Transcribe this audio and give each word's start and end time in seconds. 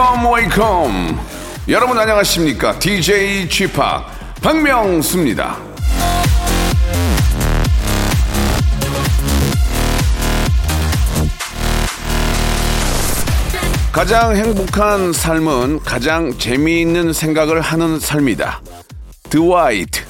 welcome 0.00 0.32
welcome 0.32 1.20
여러분 1.68 1.98
안녕하십니까? 1.98 2.78
DJ 2.78 3.46
p 3.48 3.66
박명수입니다. 4.40 5.58
가장 13.92 14.34
행복한 14.34 15.12
삶은 15.12 15.80
가장 15.80 16.32
재미있는 16.38 17.12
생각을 17.12 17.60
하는 17.60 18.00
삶이다. 18.00 18.62
드와이트 19.28 20.09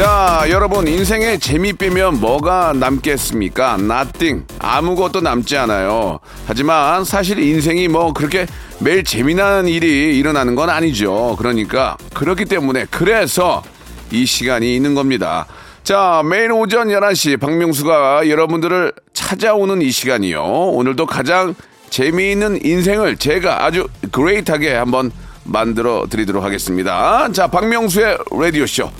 자, 0.00 0.46
여러분 0.48 0.88
인생에 0.88 1.36
재미 1.36 1.74
빼면 1.74 2.20
뭐가 2.20 2.72
남겠습니까? 2.72 3.76
nothing. 3.78 4.46
아무것도 4.58 5.20
남지 5.20 5.58
않아요. 5.58 6.20
하지만 6.46 7.04
사실 7.04 7.38
인생이 7.38 7.86
뭐 7.88 8.14
그렇게 8.14 8.46
매일 8.78 9.04
재미난 9.04 9.68
일이 9.68 10.18
일어나는 10.18 10.54
건 10.54 10.70
아니죠. 10.70 11.36
그러니까 11.36 11.98
그렇기 12.14 12.46
때문에 12.46 12.86
그래서 12.90 13.62
이 14.10 14.24
시간이 14.24 14.74
있는 14.74 14.94
겁니다. 14.94 15.44
자, 15.84 16.22
매일 16.24 16.50
오전 16.50 16.88
11시 16.88 17.38
박명수가 17.38 18.30
여러분들을 18.30 18.94
찾아오는 19.12 19.82
이 19.82 19.90
시간이요. 19.90 20.42
오늘도 20.42 21.04
가장 21.04 21.54
재미있는 21.90 22.64
인생을 22.64 23.18
제가 23.18 23.66
아주 23.66 23.86
그레이트하게 24.10 24.72
한번 24.72 25.12
만들어 25.44 26.06
드리도록 26.08 26.42
하겠습니다. 26.42 27.30
자, 27.32 27.48
박명수의 27.48 28.16
라디오쇼. 28.30 28.90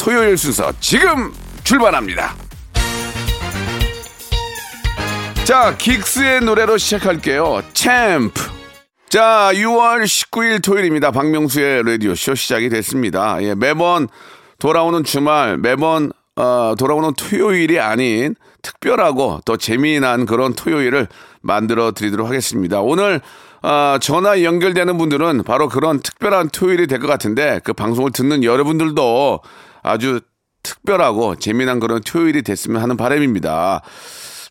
토요일 0.00 0.38
순서 0.38 0.72
지금 0.80 1.30
출발합니다. 1.62 2.34
자, 5.44 5.76
긱스의 5.76 6.40
노래로 6.40 6.78
시작할게요. 6.78 7.62
챔프. 7.74 8.32
자, 9.10 9.50
6월 9.52 10.04
19일 10.04 10.64
토요일입니다. 10.64 11.10
박명수의 11.10 11.82
라디오쇼 11.84 12.34
시작이 12.34 12.70
됐습니다. 12.70 13.42
예, 13.42 13.54
매번 13.54 14.08
돌아오는 14.58 15.04
주말, 15.04 15.58
매번 15.58 16.12
어, 16.36 16.74
돌아오는 16.78 17.12
토요일이 17.12 17.78
아닌 17.78 18.34
특별하고 18.62 19.40
더 19.44 19.58
재미난 19.58 20.24
그런 20.24 20.54
토요일을 20.54 21.08
만들어 21.42 21.92
드리도록 21.92 22.26
하겠습니다. 22.26 22.80
오늘 22.80 23.20
어, 23.62 23.98
전화 24.00 24.42
연결되는 24.42 24.96
분들은 24.96 25.42
바로 25.42 25.68
그런 25.68 26.00
특별한 26.00 26.48
토요일이 26.50 26.86
될 26.86 27.00
것 27.00 27.06
같은데 27.06 27.60
그 27.64 27.74
방송을 27.74 28.12
듣는 28.12 28.44
여러분들도 28.44 29.40
아주 29.82 30.20
특별하고 30.62 31.36
재미난 31.36 31.80
그런 31.80 32.00
토요일이 32.02 32.42
됐으면 32.42 32.82
하는 32.82 32.96
바람입니다. 32.96 33.82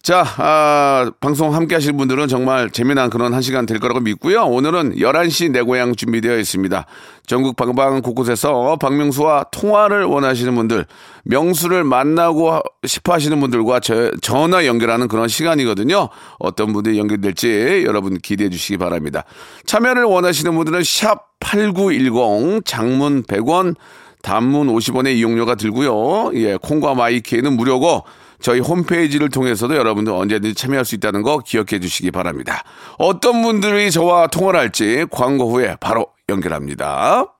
자, 0.01 0.23
아, 0.37 1.11
방송 1.19 1.53
함께 1.53 1.75
하실 1.75 1.91
분들은 1.91 2.29
정말 2.29 2.69
재미난 2.69 3.09
그런 3.09 3.33
한 3.33 3.41
시간 3.41 3.65
될 3.65 3.79
거라고 3.79 3.99
믿고요. 3.99 4.45
오늘은 4.45 4.95
11시 4.95 5.51
내 5.51 5.61
고향 5.61 5.93
준비되어 5.93 6.37
있습니다. 6.37 6.85
전국 7.27 7.57
방방 7.57 8.01
곳곳에서 8.01 8.77
박명수와 8.77 9.47
통화를 9.51 10.05
원하시는 10.05 10.55
분들, 10.55 10.85
명수를 11.25 11.83
만나고 11.83 12.61
싶어 12.87 13.13
하시는 13.13 13.37
분들과 13.41 13.81
저, 13.81 14.11
전화 14.21 14.65
연결하는 14.65 15.09
그런 15.09 15.27
시간이거든요. 15.27 16.07
어떤 16.39 16.71
분들이 16.71 16.97
연결될지 16.97 17.83
여러분 17.85 18.17
기대해 18.17 18.49
주시기 18.49 18.77
바랍니다. 18.77 19.25
참여를 19.65 20.05
원하시는 20.05 20.55
분들은 20.55 20.81
샵 20.85 21.37
8910 21.41 22.63
장문 22.65 23.23
100원 23.23 23.75
단문 24.21 24.67
50원의 24.67 25.15
이용료가 25.17 25.55
들고요. 25.55 26.31
예, 26.35 26.57
콩과 26.57 26.95
마이키에는 26.95 27.53
무료고 27.53 28.03
저희 28.41 28.59
홈페이지를 28.59 29.29
통해서도 29.29 29.75
여러분들 29.75 30.13
언제든지 30.13 30.55
참여할 30.55 30.85
수 30.85 30.95
있다는 30.95 31.21
거 31.23 31.39
기억해 31.39 31.79
주시기 31.79 32.11
바랍니다. 32.11 32.63
어떤 32.97 33.41
분들이 33.41 33.91
저와 33.91 34.27
통화를 34.27 34.59
할지 34.59 35.05
광고 35.11 35.51
후에 35.51 35.75
바로 35.79 36.07
연결합니다. 36.29 37.38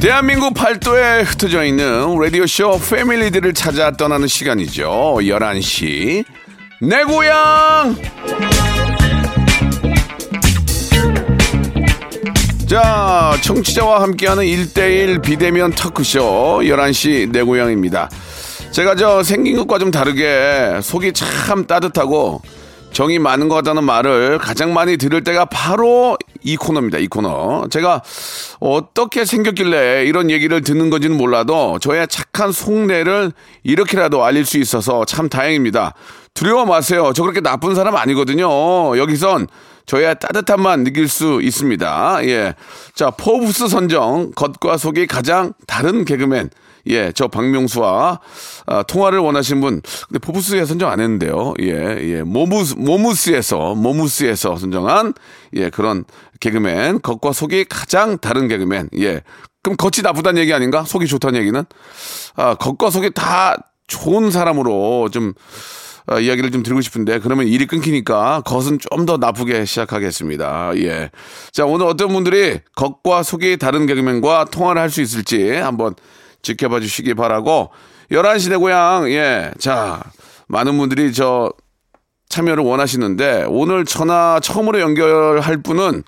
대한민국 0.00 0.52
팔도에 0.52 1.22
흩어져 1.22 1.64
있는 1.64 2.18
라디오쇼 2.18 2.80
패밀리들을 2.90 3.54
찾아 3.54 3.90
떠나는 3.90 4.28
시간이죠. 4.28 5.16
11시. 5.20 6.24
내 6.82 7.02
고향! 7.04 7.96
자, 12.68 13.36
청취자와 13.42 14.02
함께하는 14.02 14.44
1대1 14.44 15.22
비대면 15.22 15.72
터크쇼 15.72 16.60
11시 16.64 17.32
내 17.32 17.42
고향입니다. 17.42 18.10
제가 18.72 18.96
저 18.96 19.22
생긴 19.22 19.56
것과 19.56 19.78
좀 19.78 19.90
다르게 19.90 20.78
속이 20.82 21.14
참 21.14 21.66
따뜻하고 21.66 22.42
정이 22.92 23.18
많은 23.18 23.48
것 23.48 23.54
같다는 23.56 23.84
말을 23.84 24.38
가장 24.38 24.74
많이 24.74 24.98
들을 24.98 25.24
때가 25.24 25.46
바로 25.46 26.18
이 26.46 26.56
코너입니다. 26.56 26.98
이 26.98 27.08
코너. 27.08 27.66
제가 27.68 28.02
어떻게 28.60 29.24
생겼길래 29.24 30.04
이런 30.04 30.30
얘기를 30.30 30.60
듣는 30.62 30.88
건지는 30.90 31.16
몰라도 31.16 31.78
저의 31.80 32.06
착한 32.08 32.52
속내를 32.52 33.32
이렇게라도 33.64 34.24
알릴 34.24 34.46
수 34.46 34.58
있어서 34.58 35.04
참 35.04 35.28
다행입니다. 35.28 35.94
두려워 36.34 36.64
마세요. 36.64 37.12
저 37.14 37.22
그렇게 37.22 37.40
나쁜 37.40 37.74
사람 37.74 37.96
아니거든요. 37.96 38.96
여기선 38.96 39.48
저의 39.86 40.14
따뜻함만 40.20 40.84
느낄 40.84 41.08
수 41.08 41.40
있습니다. 41.42 42.18
예. 42.24 42.54
자, 42.94 43.10
포브스 43.10 43.68
선정, 43.68 44.32
겉과 44.34 44.76
속이 44.76 45.06
가장 45.06 45.52
다른 45.66 46.04
개그맨. 46.04 46.50
예, 46.88 47.12
저 47.12 47.28
박명수와 47.28 48.20
아, 48.66 48.82
통화를 48.84 49.18
원하신 49.18 49.60
분, 49.60 49.82
근데 50.08 50.18
포브스에 50.18 50.64
선정 50.64 50.90
안 50.90 51.00
했는데요. 51.00 51.54
예, 51.62 51.68
예, 52.00 52.22
모무스, 52.22 52.74
모무스에서, 52.76 53.74
모무스에서 53.74 54.56
선정한, 54.56 55.14
예, 55.54 55.70
그런 55.70 56.04
개그맨, 56.40 57.00
겉과 57.02 57.32
속이 57.32 57.64
가장 57.68 58.18
다른 58.18 58.48
개그맨, 58.48 58.90
예. 58.98 59.22
그럼 59.62 59.76
겉이 59.76 60.02
나쁘다는 60.02 60.40
얘기 60.40 60.52
아닌가? 60.52 60.84
속이 60.84 61.06
좋다는 61.06 61.40
얘기는? 61.40 61.64
아, 62.36 62.54
겉과 62.54 62.90
속이 62.90 63.10
다 63.14 63.56
좋은 63.88 64.30
사람으로 64.30 65.08
좀, 65.10 65.32
아, 66.08 66.20
이야기를 66.20 66.52
좀 66.52 66.62
드리고 66.62 66.80
싶은데 66.82 67.18
그러면 67.18 67.48
일이 67.48 67.66
끊기니까 67.66 68.42
겉은 68.46 68.78
좀 68.78 69.06
더 69.06 69.16
나쁘게 69.16 69.64
시작하겠습니다. 69.64 70.72
예. 70.76 71.10
자, 71.52 71.64
오늘 71.66 71.86
어떤 71.86 72.08
분들이 72.08 72.60
겉과 72.76 73.22
속이 73.24 73.56
다른 73.58 73.86
개그맨과 73.86 74.46
통화를 74.46 74.80
할 74.82 74.88
수 74.90 75.00
있을지 75.02 75.50
한번 75.50 75.94
지켜봐 76.46 76.80
주시기 76.80 77.14
바라고 77.14 77.70
11시 78.10 78.50
내 78.50 78.56
고향 78.56 79.10
예. 79.10 79.50
자, 79.58 80.02
많은 80.46 80.78
분들이 80.78 81.12
저 81.12 81.52
참여를 82.28 82.62
원하시는데 82.62 83.46
오늘 83.48 83.84
전화 83.84 84.38
처음으로 84.40 84.80
연결할 84.80 85.58
분은 85.62 86.04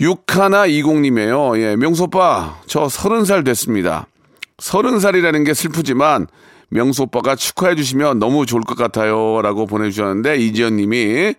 6120님이에요. 0.00 1.58
예, 1.58 1.76
명수 1.76 2.04
오빠, 2.04 2.60
저 2.66 2.88
서른 2.88 3.24
살 3.24 3.44
됐습니다. 3.44 4.06
서른 4.58 5.00
살이라는 5.00 5.44
게 5.44 5.54
슬프지만 5.54 6.26
명수 6.68 7.04
오빠가 7.04 7.36
축하해 7.36 7.76
주시면 7.76 8.18
너무 8.18 8.44
좋을 8.44 8.62
것 8.62 8.76
같아요. 8.76 9.40
라고 9.42 9.66
보내주셨는데 9.66 10.36
이지연 10.36 10.76
님이 10.76 11.34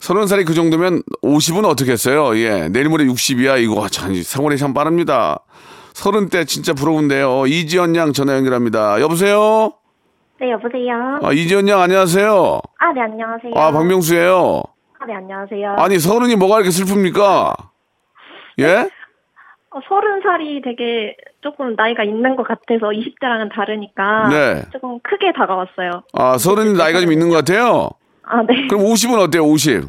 서른 0.00 0.26
살이 0.26 0.44
그 0.44 0.52
정도면 0.52 1.02
50은 1.22 1.64
어떻게 1.64 1.92
했어요? 1.92 2.36
예, 2.38 2.68
내일 2.68 2.88
모레 2.88 3.04
60이야. 3.06 3.62
이거 3.62 3.88
참, 3.88 4.20
세월이 4.20 4.58
참 4.58 4.74
빠릅니다. 4.74 5.38
서른 5.94 6.28
때 6.28 6.44
진짜 6.44 6.74
부러운데요. 6.74 7.46
이지연 7.46 7.94
양 7.94 8.12
전화 8.12 8.34
연결합니다. 8.34 9.00
여보세요? 9.00 9.72
네, 10.40 10.50
여보세요. 10.50 11.20
아, 11.22 11.32
이지연 11.32 11.68
양 11.68 11.80
안녕하세요. 11.80 12.60
아, 12.78 12.92
네, 12.92 13.00
안녕하세요. 13.00 13.52
아, 13.56 13.70
박명수예요. 13.70 14.62
아, 14.98 15.06
네, 15.06 15.14
안녕하세요. 15.14 15.76
아니, 15.78 16.00
서른이 16.00 16.34
뭐가 16.34 16.56
이렇게 16.56 16.70
슬픕니까? 16.70 17.54
예? 18.58 18.90
어, 19.70 19.80
서른 19.88 20.20
살이 20.22 20.60
되게 20.62 21.16
조금 21.42 21.76
나이가 21.76 22.02
있는 22.02 22.34
것 22.34 22.42
같아서 22.42 22.88
20대랑은 22.88 23.54
다르니까 23.54 24.28
네. 24.30 24.62
조금 24.72 24.98
크게 25.00 25.32
다가왔어요. 25.32 26.02
아, 26.12 26.36
서른이 26.38 26.76
나이가 26.76 27.00
좀 27.00 27.12
있는 27.12 27.28
것 27.28 27.36
같아요. 27.36 27.90
아, 28.24 28.42
네. 28.42 28.66
그럼 28.66 28.82
50은 28.84 29.16
어때요? 29.20 29.44
50. 29.44 29.82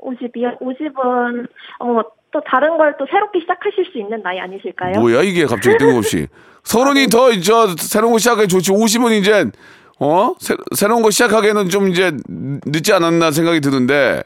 50이요? 0.00 0.60
50은 0.60 1.46
어, 1.80 2.02
또 2.36 2.42
다른 2.46 2.76
걸 2.76 2.94
또 2.98 3.06
새롭게 3.10 3.40
시작하실 3.40 3.86
수 3.92 3.98
있는 3.98 4.22
나이 4.22 4.38
아니실까요? 4.38 5.00
뭐야 5.00 5.22
이게 5.22 5.46
갑자기 5.46 5.78
뜬금없이. 5.78 6.26
서른이 6.64 7.06
더 7.08 7.30
저 7.40 7.74
새로운 7.78 8.12
거 8.12 8.18
시작하기 8.18 8.48
좋지. 8.48 8.72
50은 8.72 9.18
이제 9.18 9.46
어 9.98 10.34
새, 10.38 10.54
새로운 10.74 11.02
거 11.02 11.10
시작하기에는 11.10 11.70
좀 11.70 11.88
이제 11.88 12.12
늦지 12.28 12.92
않았나 12.92 13.30
생각이 13.30 13.60
드는데. 13.62 14.22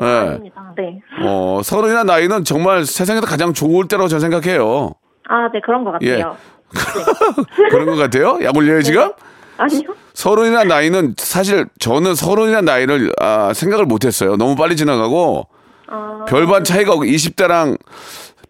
예. 0.00 0.04
아닙니다. 0.06 0.72
네. 0.76 1.00
어 1.22 1.60
서른이나 1.62 2.04
나이는 2.04 2.44
정말 2.44 2.86
세상에서 2.86 3.26
가장 3.26 3.52
좋을 3.52 3.86
때라고 3.88 4.08
저는 4.08 4.20
생각해요. 4.20 4.94
아, 5.28 5.50
네, 5.52 5.60
그런 5.62 5.84
것 5.84 5.92
예. 6.00 6.22
같아요. 6.22 6.36
그런 7.70 7.86
것 7.86 7.96
같아요? 7.96 8.38
약 8.42 8.56
올려요 8.56 8.80
지금? 8.82 9.12
아니요? 9.58 9.82
서른이나 10.14 10.64
나이는 10.64 11.14
사실 11.18 11.66
저는 11.78 12.14
서른이나 12.14 12.62
나이를 12.62 13.12
아, 13.20 13.52
생각을 13.52 13.84
못했어요. 13.84 14.36
너무 14.36 14.56
빨리 14.56 14.76
지나가고 14.76 15.46
아, 15.90 16.24
별반 16.28 16.64
차이가 16.64 16.92
없고 16.92 17.04
20대랑 17.04 17.78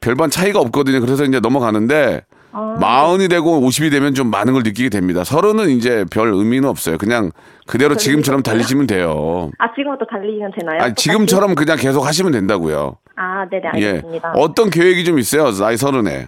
별반 0.01 0.31
차이가 0.31 0.61
없거든요. 0.61 1.01
그래서 1.01 1.25
이제 1.25 1.41
넘어가는데 1.41 2.23
아. 2.53 2.77
마흔이 2.81 3.29
되고 3.29 3.61
50이 3.61 3.91
되면 3.91 4.15
좀 4.15 4.31
많은 4.31 4.53
걸 4.53 4.63
느끼게 4.63 4.89
됩니다. 4.89 5.25
서른은 5.25 5.71
이제 5.71 6.05
별 6.11 6.33
의미는 6.33 6.69
없어요. 6.69 6.99
그냥 6.99 7.31
그대로 7.67 7.97
지금처럼 7.97 8.43
달리시면 8.43 8.87
돼요. 8.87 9.51
아, 9.59 9.73
지금부터 9.75 10.05
달리면 10.07 10.53
되나요? 10.59 10.83
아니, 10.83 10.95
지금처럼 10.95 11.55
그냥 11.55 11.77
계속 11.77 12.05
하시면 12.07 12.33
된다고요. 12.33 12.97
아, 13.17 13.47
네네, 13.49 13.71
예. 13.77 13.89
알겠습니다. 13.89 14.33
어떤 14.37 14.71
계획이 14.71 15.05
좀 15.05 15.19
있어요? 15.19 15.53
나이 15.53 15.77
서른에. 15.77 16.27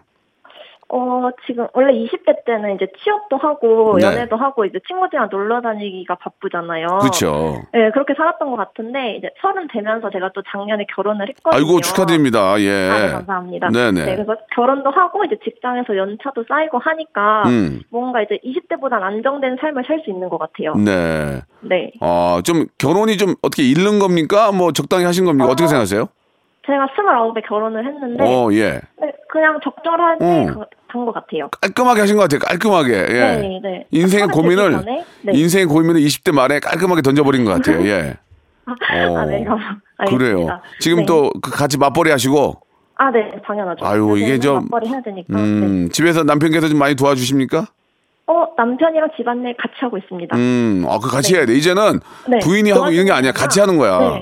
어, 0.94 1.31
지금 1.47 1.67
원래 1.73 1.94
20대 1.94 2.44
때는 2.44 2.75
이제 2.75 2.87
취업도 3.03 3.39
하고 3.39 3.97
네. 3.99 4.06
연애도 4.06 4.37
하고 4.37 4.67
이제 4.67 4.79
친구들이랑 4.87 5.29
놀러 5.31 5.62
다니기가 5.62 6.17
바쁘잖아요. 6.17 6.87
그렇죠. 7.00 7.62
네, 7.73 7.91
그렇게 7.93 8.12
살았던 8.15 8.50
것 8.50 8.56
같은데 8.56 9.17
이제 9.17 9.31
서른 9.41 9.69
되면서 9.69 10.11
제가 10.11 10.33
또 10.35 10.43
작년에 10.53 10.85
결혼을 10.94 11.31
했거든요. 11.31 11.56
아이고 11.56 11.81
축하드립니다. 11.81 12.61
예. 12.61 12.91
아, 12.91 13.06
네, 13.06 13.12
감사합니다. 13.12 13.69
네네. 13.71 14.05
네, 14.05 14.17
그래서 14.17 14.37
결혼도 14.55 14.91
하고 14.91 15.25
이제 15.25 15.39
직장에서 15.43 15.97
연차도 15.97 16.44
쌓이고 16.47 16.79
하니까 16.79 17.44
음. 17.47 17.81
뭔가 17.91 18.21
이제 18.21 18.39
20대보단 18.44 19.03
안정된 19.03 19.56
삶을 19.62 19.85
살 19.87 20.03
수 20.03 20.11
있는 20.11 20.29
것 20.29 20.39
같아요. 20.39 20.75
네. 20.75 21.41
네. 21.61 21.93
어, 22.00 22.41
좀 22.44 22.67
결혼이 22.79 23.17
좀 23.17 23.35
어떻게 23.41 23.62
잃는 23.62 23.99
겁니까? 23.99 24.50
뭐 24.53 24.73
적당히 24.73 25.05
하신 25.05 25.25
겁니까? 25.25 25.47
어... 25.47 25.55
떻게 25.55 25.69
생각하세요? 25.69 26.09
제가 26.67 26.87
29에 26.97 27.47
결혼을 27.49 27.85
했는데 27.87 28.23
어, 28.25 28.49
예. 28.53 28.81
네, 29.00 29.12
그냥 29.29 29.59
적절하게 29.64 30.25
어. 30.25 30.64
간것 30.93 31.12
같아요. 31.14 31.49
깔끔하게 31.61 32.00
하신 32.00 32.17
것 32.17 32.23
같아요. 32.23 32.38
깔끔하게. 32.41 32.93
예. 32.93 33.37
네, 33.41 33.61
네. 33.62 33.87
인생의 33.91 34.29
서른 34.29 34.35
고민을? 34.35 34.85
네. 35.23 35.32
인생의 35.32 35.67
고민을 35.67 36.00
20대 36.00 36.32
말에 36.32 36.61
깔끔하게 36.61 37.03
던져버린 37.03 37.44
것 37.44 37.53
같아요. 37.55 37.85
예. 37.87 38.14
어, 38.67 38.73
아, 39.19 39.25
네, 39.25 39.43
감- 39.44 39.59
알겠습니다. 39.99 40.05
그래요. 40.06 40.61
지금 40.79 40.99
네. 41.00 41.06
또그 41.06 41.50
같이 41.50 41.79
맞벌이 41.79 42.11
하시고, 42.11 42.61
아, 42.97 43.11
네, 43.11 43.32
당연하죠. 43.44 43.85
아유, 43.85 44.17
이게 44.19 44.38
좀- 44.38 44.69
맞벌이 44.70 44.88
해야 44.88 45.00
되니까. 45.03 45.35
네. 45.37 45.43
음, 45.43 45.88
집에서 45.91 46.23
남편께서 46.23 46.69
좀 46.69 46.79
많이 46.79 46.94
도와주십니까? 46.94 47.67
어, 48.29 48.47
남편이랑 48.56 49.08
집안일 49.17 49.56
같이 49.56 49.75
하고 49.81 49.99
있습니다. 49.99 50.37
음, 50.37 50.85
아, 50.88 50.99
그 51.03 51.11
같이 51.11 51.35
해야 51.35 51.44
돼. 51.44 51.55
이제는 51.55 51.99
네, 52.29 52.38
부인이 52.38 52.70
하고 52.70 52.88
이런 52.91 53.06
게 53.06 53.12
아니야. 53.12 53.32
같이 53.32 53.58
하는 53.58 53.76
거야. 53.79 54.20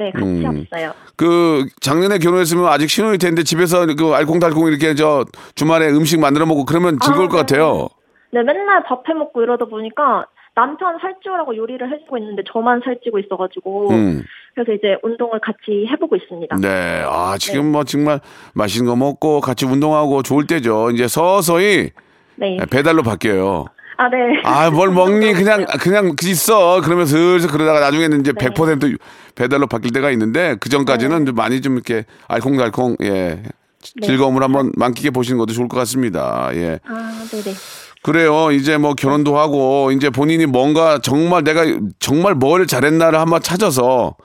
네, 0.00 0.06
네 0.06 0.10
같이 0.12 0.24
음. 0.24 0.58
있어요. 0.58 0.92
그 1.16 1.66
작년에 1.80 2.18
결혼했으면 2.18 2.66
아직 2.66 2.88
신혼일 2.88 3.18
텐데 3.18 3.42
집에서 3.42 3.86
그 3.86 4.14
알콩달콩 4.14 4.66
이렇게 4.68 4.94
저 4.94 5.26
주말에 5.54 5.88
음식 5.90 6.18
만들어 6.18 6.46
먹고 6.46 6.64
그러면 6.64 6.98
즐거울 7.04 7.26
아, 7.26 7.28
것 7.28 7.36
같아요. 7.36 7.88
네, 8.32 8.42
맨날 8.42 8.82
밥 8.84 9.02
해 9.08 9.14
먹고 9.14 9.42
이러다 9.42 9.66
보니까 9.66 10.24
남편 10.54 10.98
살찌우라고 11.00 11.56
요리를 11.56 11.92
해주고 11.92 12.18
있는데 12.18 12.42
저만 12.50 12.80
살찌고 12.84 13.18
있어가지고 13.18 13.90
음. 13.90 14.22
그래서 14.54 14.72
이제 14.72 14.96
운동을 15.02 15.38
같이 15.40 15.86
해보고 15.90 16.16
있습니다. 16.16 16.56
네. 16.56 17.04
아, 17.06 17.36
지금 17.38 17.70
뭐 17.70 17.84
정말 17.84 18.20
맛있는 18.54 18.90
거 18.90 18.96
먹고 18.96 19.40
같이 19.40 19.66
운동하고 19.66 20.22
좋을 20.22 20.46
때죠. 20.46 20.90
이제 20.90 21.06
서서히 21.08 21.90
네. 22.36 22.56
배달로 22.70 23.02
바뀌어요. 23.02 23.66
아, 24.00 24.08
네. 24.08 24.40
아, 24.44 24.70
뭘 24.70 24.88
먹니? 24.94 25.34
그냥, 25.34 25.66
그냥 25.78 26.14
있어. 26.24 26.80
그러면 26.82 27.04
슬슬 27.04 27.50
그러다가 27.50 27.80
나중에는 27.80 28.20
이제 28.20 28.32
네. 28.32 28.46
100% 28.48 28.98
배달로 29.34 29.66
바뀔 29.66 29.92
때가 29.92 30.10
있는데 30.12 30.56
그 30.58 30.70
전까지는 30.70 31.26
좀 31.26 31.34
많이 31.34 31.60
좀 31.60 31.74
이렇게 31.74 32.06
알콩달콩, 32.26 32.96
예. 33.02 33.10
네. 33.10 34.06
즐거움을 34.06 34.42
한번 34.42 34.72
만끽해 34.74 35.10
보시는 35.10 35.38
것도 35.38 35.52
좋을 35.52 35.68
것 35.68 35.76
같습니다. 35.78 36.48
예. 36.54 36.78
아, 36.86 37.24
네네. 37.30 37.54
그래요. 38.02 38.50
이제 38.52 38.78
뭐 38.78 38.94
결혼도 38.94 39.38
하고 39.38 39.92
이제 39.92 40.08
본인이 40.08 40.46
뭔가 40.46 40.98
정말 40.98 41.44
내가 41.44 41.64
정말 41.98 42.34
뭘 42.34 42.66
잘했나를 42.66 43.18
한번 43.18 43.42
찾아서 43.42 44.16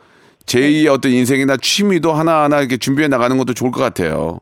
제2의 0.46 0.88
어떤 0.88 1.12
인생이나 1.12 1.58
취미도 1.62 2.14
하나하나 2.14 2.60
이렇게 2.60 2.78
준비해 2.78 3.10
나가는 3.10 3.38
것도 3.38 3.54
좋을 3.54 3.72
것 3.72 3.82
같아요. 3.82 4.40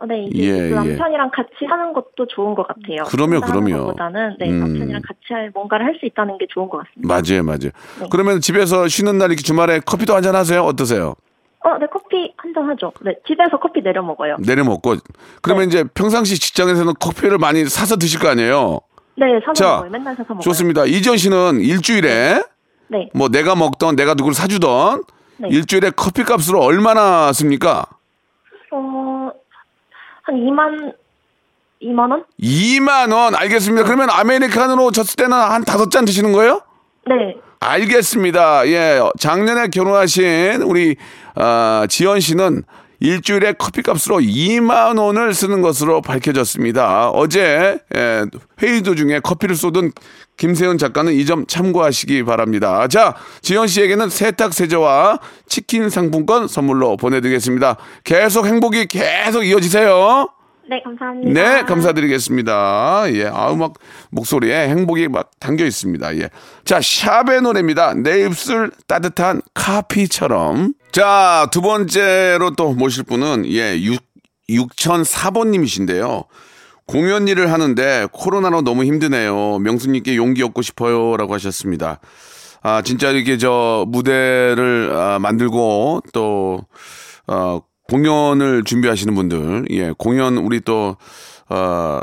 어, 0.00 0.06
네, 0.06 0.24
이제 0.24 0.42
예, 0.46 0.52
그 0.52 0.66
예. 0.70 0.74
남편이랑 0.74 1.30
같이 1.32 1.64
하는 1.68 1.92
것도 1.92 2.26
좋은 2.28 2.54
것 2.54 2.66
같아요. 2.68 3.04
하는 3.04 3.40
그럼요. 3.40 3.86
것보다는 3.86 4.36
네, 4.38 4.48
음. 4.50 4.60
남편이랑 4.60 5.02
같이 5.02 5.20
할 5.30 5.50
뭔가를 5.54 5.86
할 5.86 5.96
수 5.98 6.04
있다는 6.06 6.36
게 6.38 6.46
좋은 6.50 6.68
것 6.68 6.78
같습니다. 6.84 7.08
맞아요, 7.08 7.42
맞아요. 7.42 7.70
네. 8.00 8.08
그러면 8.10 8.40
집에서 8.40 8.86
쉬는 8.88 9.16
날 9.18 9.30
이렇게 9.30 9.42
주말에 9.42 9.80
커피도 9.80 10.14
한 10.14 10.22
잔 10.22 10.34
하세요? 10.34 10.62
어떠세요? 10.62 11.14
어, 11.64 11.78
네, 11.78 11.86
커피 11.90 12.32
한 12.36 12.52
잔 12.54 12.68
하죠. 12.70 12.92
네, 13.02 13.14
집에서 13.26 13.58
커피 13.58 13.82
내려 13.82 14.02
먹어요. 14.02 14.36
내려 14.40 14.62
먹고 14.64 14.96
그러면 15.42 15.68
네. 15.68 15.80
이제 15.80 15.84
평상시 15.94 16.38
직장에서는 16.38 16.92
커피를 17.00 17.38
많이 17.38 17.64
사서 17.64 17.96
드실 17.96 18.20
거 18.20 18.28
아니에요? 18.28 18.80
네, 19.16 19.26
사서 19.44 19.52
자, 19.54 19.66
먹어요. 19.76 19.90
맨날 19.90 20.14
사서 20.14 20.28
먹어요. 20.34 20.40
좋습니다. 20.42 20.84
이전 20.84 21.16
씨는 21.16 21.60
일주일에 21.60 22.42
네, 22.88 23.08
뭐 23.14 23.28
내가 23.28 23.56
먹던 23.56 23.96
내가 23.96 24.12
누구를 24.14 24.34
사주던 24.34 25.04
네. 25.38 25.48
일주일에 25.50 25.90
커피 25.96 26.22
값으로 26.22 26.60
얼마나 26.62 27.32
씁니까? 27.32 27.86
어, 28.72 28.78
한 30.26 30.34
2만, 30.34 30.92
2만 31.82 32.10
원? 32.10 32.24
2만 32.42 33.12
원 33.14 33.34
알겠습니다. 33.36 33.84
그러면 33.84 34.10
아메리카노로 34.10 34.90
졌을 34.90 35.14
때는 35.16 35.32
한 35.36 35.64
다섯 35.64 35.88
잔 35.90 36.04
드시는 36.04 36.32
거예요? 36.32 36.62
네, 37.06 37.36
알겠습니다. 37.60 38.66
예, 38.68 39.00
작년에 39.18 39.68
결혼하신 39.68 40.62
우리 40.62 40.96
아, 41.36 41.86
지연 41.88 42.18
씨는 42.18 42.64
일주일에 43.00 43.52
커피값으로 43.52 44.16
2만 44.18 44.98
원을 44.98 45.34
쓰는 45.34 45.60
것으로 45.62 46.00
밝혀졌습니다. 46.02 47.10
어제 47.10 47.78
예, 47.94 48.24
회의 48.62 48.82
도중에 48.82 49.20
커피를 49.20 49.54
쏟은 49.56 49.92
김세현 50.36 50.78
작가는 50.78 51.12
이 51.12 51.24
점 51.26 51.44
참고하시기 51.46 52.22
바랍니다. 52.24 52.86
자, 52.88 53.14
지연 53.42 53.66
씨에게는 53.66 54.08
세탁 54.10 54.52
세제와 54.54 55.18
치킨 55.48 55.90
상품권 55.90 56.46
선물로 56.46 56.96
보내드리겠습니다. 56.96 57.76
계속 58.04 58.46
행복이 58.46 58.86
계속 58.86 59.42
이어지세요. 59.44 60.28
네, 60.68 60.80
감사합니다. 60.84 61.32
네, 61.32 61.62
감사드리겠습니다. 61.62 63.04
예, 63.12 63.26
아우, 63.26 63.56
막, 63.56 63.74
목소리에 64.10 64.68
행복이 64.68 65.08
막 65.08 65.30
담겨 65.38 65.64
있습니다. 65.64 66.16
예. 66.18 66.28
자, 66.64 66.80
샵의 66.80 67.42
노래입니다. 67.42 67.94
내 67.94 68.24
입술 68.24 68.70
따뜻한 68.88 69.42
카피처럼. 69.54 70.74
자, 70.96 71.46
두 71.52 71.60
번째로 71.60 72.52
또 72.56 72.72
모실 72.72 73.04
분은, 73.04 73.44
예, 73.52 73.78
6, 73.78 74.02
6004번 74.48 75.48
님이신데요. 75.48 76.24
공연 76.86 77.28
일을 77.28 77.52
하는데 77.52 78.06
코로나로 78.12 78.62
너무 78.62 78.82
힘드네요. 78.82 79.58
명수님께 79.58 80.16
용기 80.16 80.42
얻고 80.42 80.62
싶어요. 80.62 81.18
라고 81.18 81.34
하셨습니다. 81.34 82.00
아, 82.62 82.80
진짜 82.80 83.10
이렇게 83.10 83.36
저 83.36 83.84
무대를 83.88 84.90
아, 84.96 85.18
만들고 85.18 86.00
또, 86.14 86.64
어, 87.26 87.60
공연을 87.90 88.64
준비하시는 88.64 89.14
분들, 89.14 89.66
예, 89.72 89.92
공연 89.98 90.38
우리 90.38 90.60
또, 90.60 90.96
어, 91.50 92.00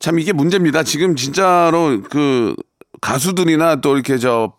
참 0.00 0.18
이게 0.18 0.34
문제입니다. 0.34 0.82
지금 0.82 1.16
진짜로 1.16 2.02
그 2.10 2.54
가수들이나 3.00 3.76
또 3.76 3.94
이렇게 3.94 4.18
저, 4.18 4.52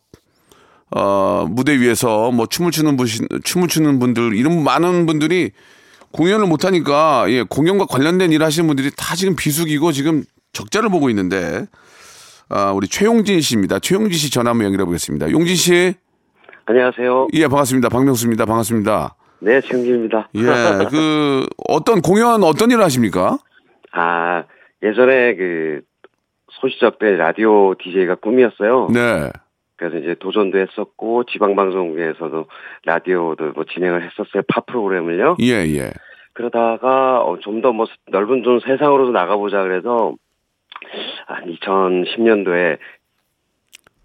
어, 0.95 1.47
무대 1.49 1.79
위에서 1.79 2.31
뭐 2.31 2.45
춤을 2.45 2.71
추는 2.71 2.97
분, 2.97 3.07
춤을 3.43 3.67
추는 3.67 3.99
분들, 3.99 4.35
이런 4.35 4.63
많은 4.63 5.05
분들이 5.05 5.51
공연을 6.11 6.45
못하니까, 6.45 7.25
예, 7.29 7.41
공연과 7.41 7.85
관련된 7.85 8.31
일 8.31 8.43
하시는 8.43 8.67
분들이 8.67 8.91
다 8.95 9.15
지금 9.15 9.35
비수기고 9.35 9.91
지금 9.91 10.23
적자를 10.53 10.89
보고 10.89 11.09
있는데, 11.09 11.65
아, 12.49 12.71
우리 12.71 12.87
최용진 12.87 13.41
씨입니다. 13.41 13.79
최용진 13.79 14.19
씨 14.19 14.29
전화 14.29 14.51
한번 14.51 14.65
연결해 14.65 14.85
보겠습니다. 14.85 15.31
용진 15.31 15.55
씨. 15.55 15.95
안녕하세요. 16.65 17.29
예, 17.33 17.47
반갑습니다. 17.47 17.89
박명수입니다. 17.89 18.45
반갑습니다. 18.45 19.15
네, 19.39 19.61
최영진입니다. 19.61 20.29
예, 20.35 20.41
그, 20.91 21.47
어떤 21.67 22.01
공연, 22.01 22.43
어떤 22.43 22.69
일을 22.69 22.83
하십니까? 22.83 23.39
아, 23.91 24.43
예전에 24.83 25.35
그 25.35 25.81
소시적 26.51 26.99
때 26.99 27.11
라디오 27.17 27.73
DJ가 27.75 28.15
꿈이었어요. 28.15 28.89
네. 28.93 29.31
그래서 29.89 29.97
이제 29.97 30.15
도전도 30.15 30.57
했었고 30.57 31.25
지방 31.25 31.55
방송국에서도 31.55 32.45
라디오도 32.85 33.51
뭐 33.51 33.65
진행을 33.65 34.03
했었어요. 34.03 34.43
팝 34.47 34.65
프로그램을요. 34.65 35.35
예, 35.41 35.65
예. 35.75 35.91
그러다가 36.33 37.21
어, 37.21 37.37
좀더 37.39 37.73
뭐 37.73 37.85
넓은 38.07 38.43
좀 38.43 38.59
세상으로도 38.61 39.11
나가보자 39.11 39.61
그래서 39.63 40.15
한 41.27 41.45
2010년도에 41.45 42.77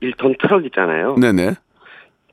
1톤 0.02 0.40
트럭 0.40 0.64
있잖아요. 0.66 1.14
네네. 1.16 1.54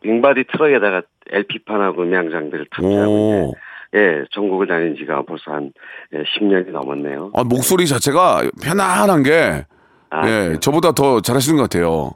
윙바디 0.04 0.46
트럭에다가 0.52 1.04
LP판하고 1.30 2.02
음향장비를 2.02 2.68
탑재하고. 2.72 3.54
이제 3.94 4.02
예, 4.02 4.26
전국을 4.32 4.68
다닌 4.68 4.96
지가 4.98 5.24
벌써 5.24 5.52
한 5.52 5.72
예, 6.14 6.24
10년이 6.24 6.72
넘었네요. 6.72 7.32
아, 7.34 7.44
목소리 7.44 7.88
자체가 7.88 8.42
편안한 8.62 9.24
게, 9.24 9.66
아, 10.10 10.28
예, 10.28 10.58
저보다 10.60 10.92
더 10.92 11.22
잘하시는 11.22 11.56
것 11.56 11.70
같아요. 11.70 12.12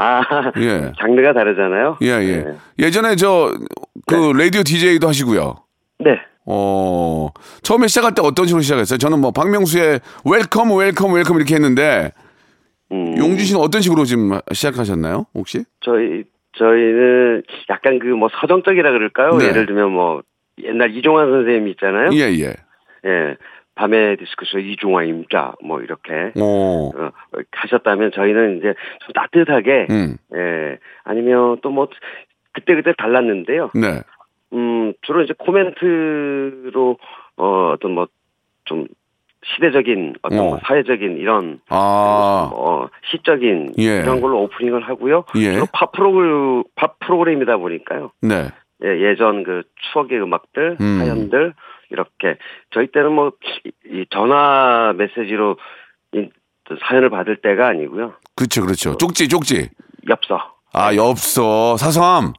아, 0.00 0.22
예. 0.58 0.92
장르가 0.98 1.32
다르잖아요. 1.32 1.98
예, 2.02 2.06
예. 2.06 2.36
네. 2.42 2.54
예전에 2.78 3.16
저, 3.16 3.52
그, 4.06 4.14
라디오 4.32 4.62
DJ도 4.62 5.06
하시고요. 5.08 5.56
네. 5.98 6.18
어, 6.46 7.28
처음에 7.62 7.86
시작할 7.86 8.14
때 8.14 8.22
어떤 8.24 8.46
식으로 8.46 8.62
시작했어요? 8.62 8.98
저는 8.98 9.20
뭐, 9.20 9.30
박명수의 9.30 10.00
welcome, 10.24 10.74
welcome, 10.76 11.12
welcome 11.12 11.36
이렇게 11.36 11.54
했는데, 11.54 12.12
음, 12.92 13.14
용준 13.18 13.44
씨는 13.44 13.60
어떤 13.60 13.82
식으로 13.82 14.04
지금 14.04 14.38
시작하셨나요? 14.52 15.26
혹시? 15.34 15.64
저희 15.80 16.24
저희는 16.58 17.42
약간 17.68 17.98
그 18.00 18.08
뭐 18.08 18.28
서정적이라 18.40 18.90
그럴까요? 18.90 19.36
네. 19.38 19.46
예를 19.46 19.66
들면 19.66 19.92
뭐 19.92 20.22
옛날 20.64 20.90
이종환 20.96 21.30
선생님 21.30 21.68
있잖아요. 21.68 22.10
예, 22.14 22.22
예. 22.40 22.54
예. 23.06 23.36
밤의 23.80 24.18
디스크쇼 24.18 24.58
이종환입니다. 24.58 25.56
뭐 25.64 25.80
이렇게 25.80 26.32
어, 26.38 26.90
어, 26.94 27.10
하셨다면 27.50 28.12
저희는 28.12 28.58
이제 28.58 28.74
좀 29.00 29.12
따뜻하게 29.14 29.86
음, 29.90 30.16
예 30.34 30.78
아니면 31.04 31.58
또 31.62 31.70
뭐 31.70 31.88
그때 32.52 32.74
그때 32.74 32.92
달랐는데요. 32.98 33.70
네. 33.74 34.02
음 34.52 34.92
주로 35.02 35.22
이제 35.22 35.32
코멘트로 35.38 36.98
어 37.36 37.72
어떤 37.74 37.92
뭐 37.92 38.06
좀 38.70 38.86
시대적인 39.42 40.14
어떤 40.22 40.38
어. 40.38 40.44
뭐 40.44 40.58
사회적인 40.62 41.16
이런 41.16 41.60
아, 41.70 42.50
어 42.52 42.88
시적인 43.10 43.74
예. 43.78 44.00
이런 44.02 44.20
걸로 44.20 44.42
오프닝을 44.42 44.82
하고요. 44.82 45.24
예. 45.36 45.54
주로 45.54 45.66
팝 45.72 45.92
프로 45.92 46.64
팝 46.76 46.98
프로그램이다 47.00 47.56
보니까요. 47.56 48.12
네. 48.22 48.48
예, 48.84 48.88
예전 49.02 49.42
그 49.42 49.62
추억의 49.92 50.22
음악들, 50.22 50.76
음. 50.80 50.98
사연들 50.98 51.54
이렇게 51.90 52.38
저희 52.72 52.86
때는 52.92 53.12
뭐 53.12 53.32
이 53.92 54.06
전화 54.10 54.92
메시지로 54.96 55.56
이 56.14 56.28
사연을 56.88 57.10
받을 57.10 57.36
때가 57.36 57.68
아니고요. 57.68 58.14
그렇죠, 58.36 58.62
그렇죠. 58.62 58.96
쪽지, 58.96 59.28
쪽지. 59.28 59.68
엽서. 60.08 60.54
아, 60.72 60.94
엽서, 60.94 61.76
사삼. 61.76 62.32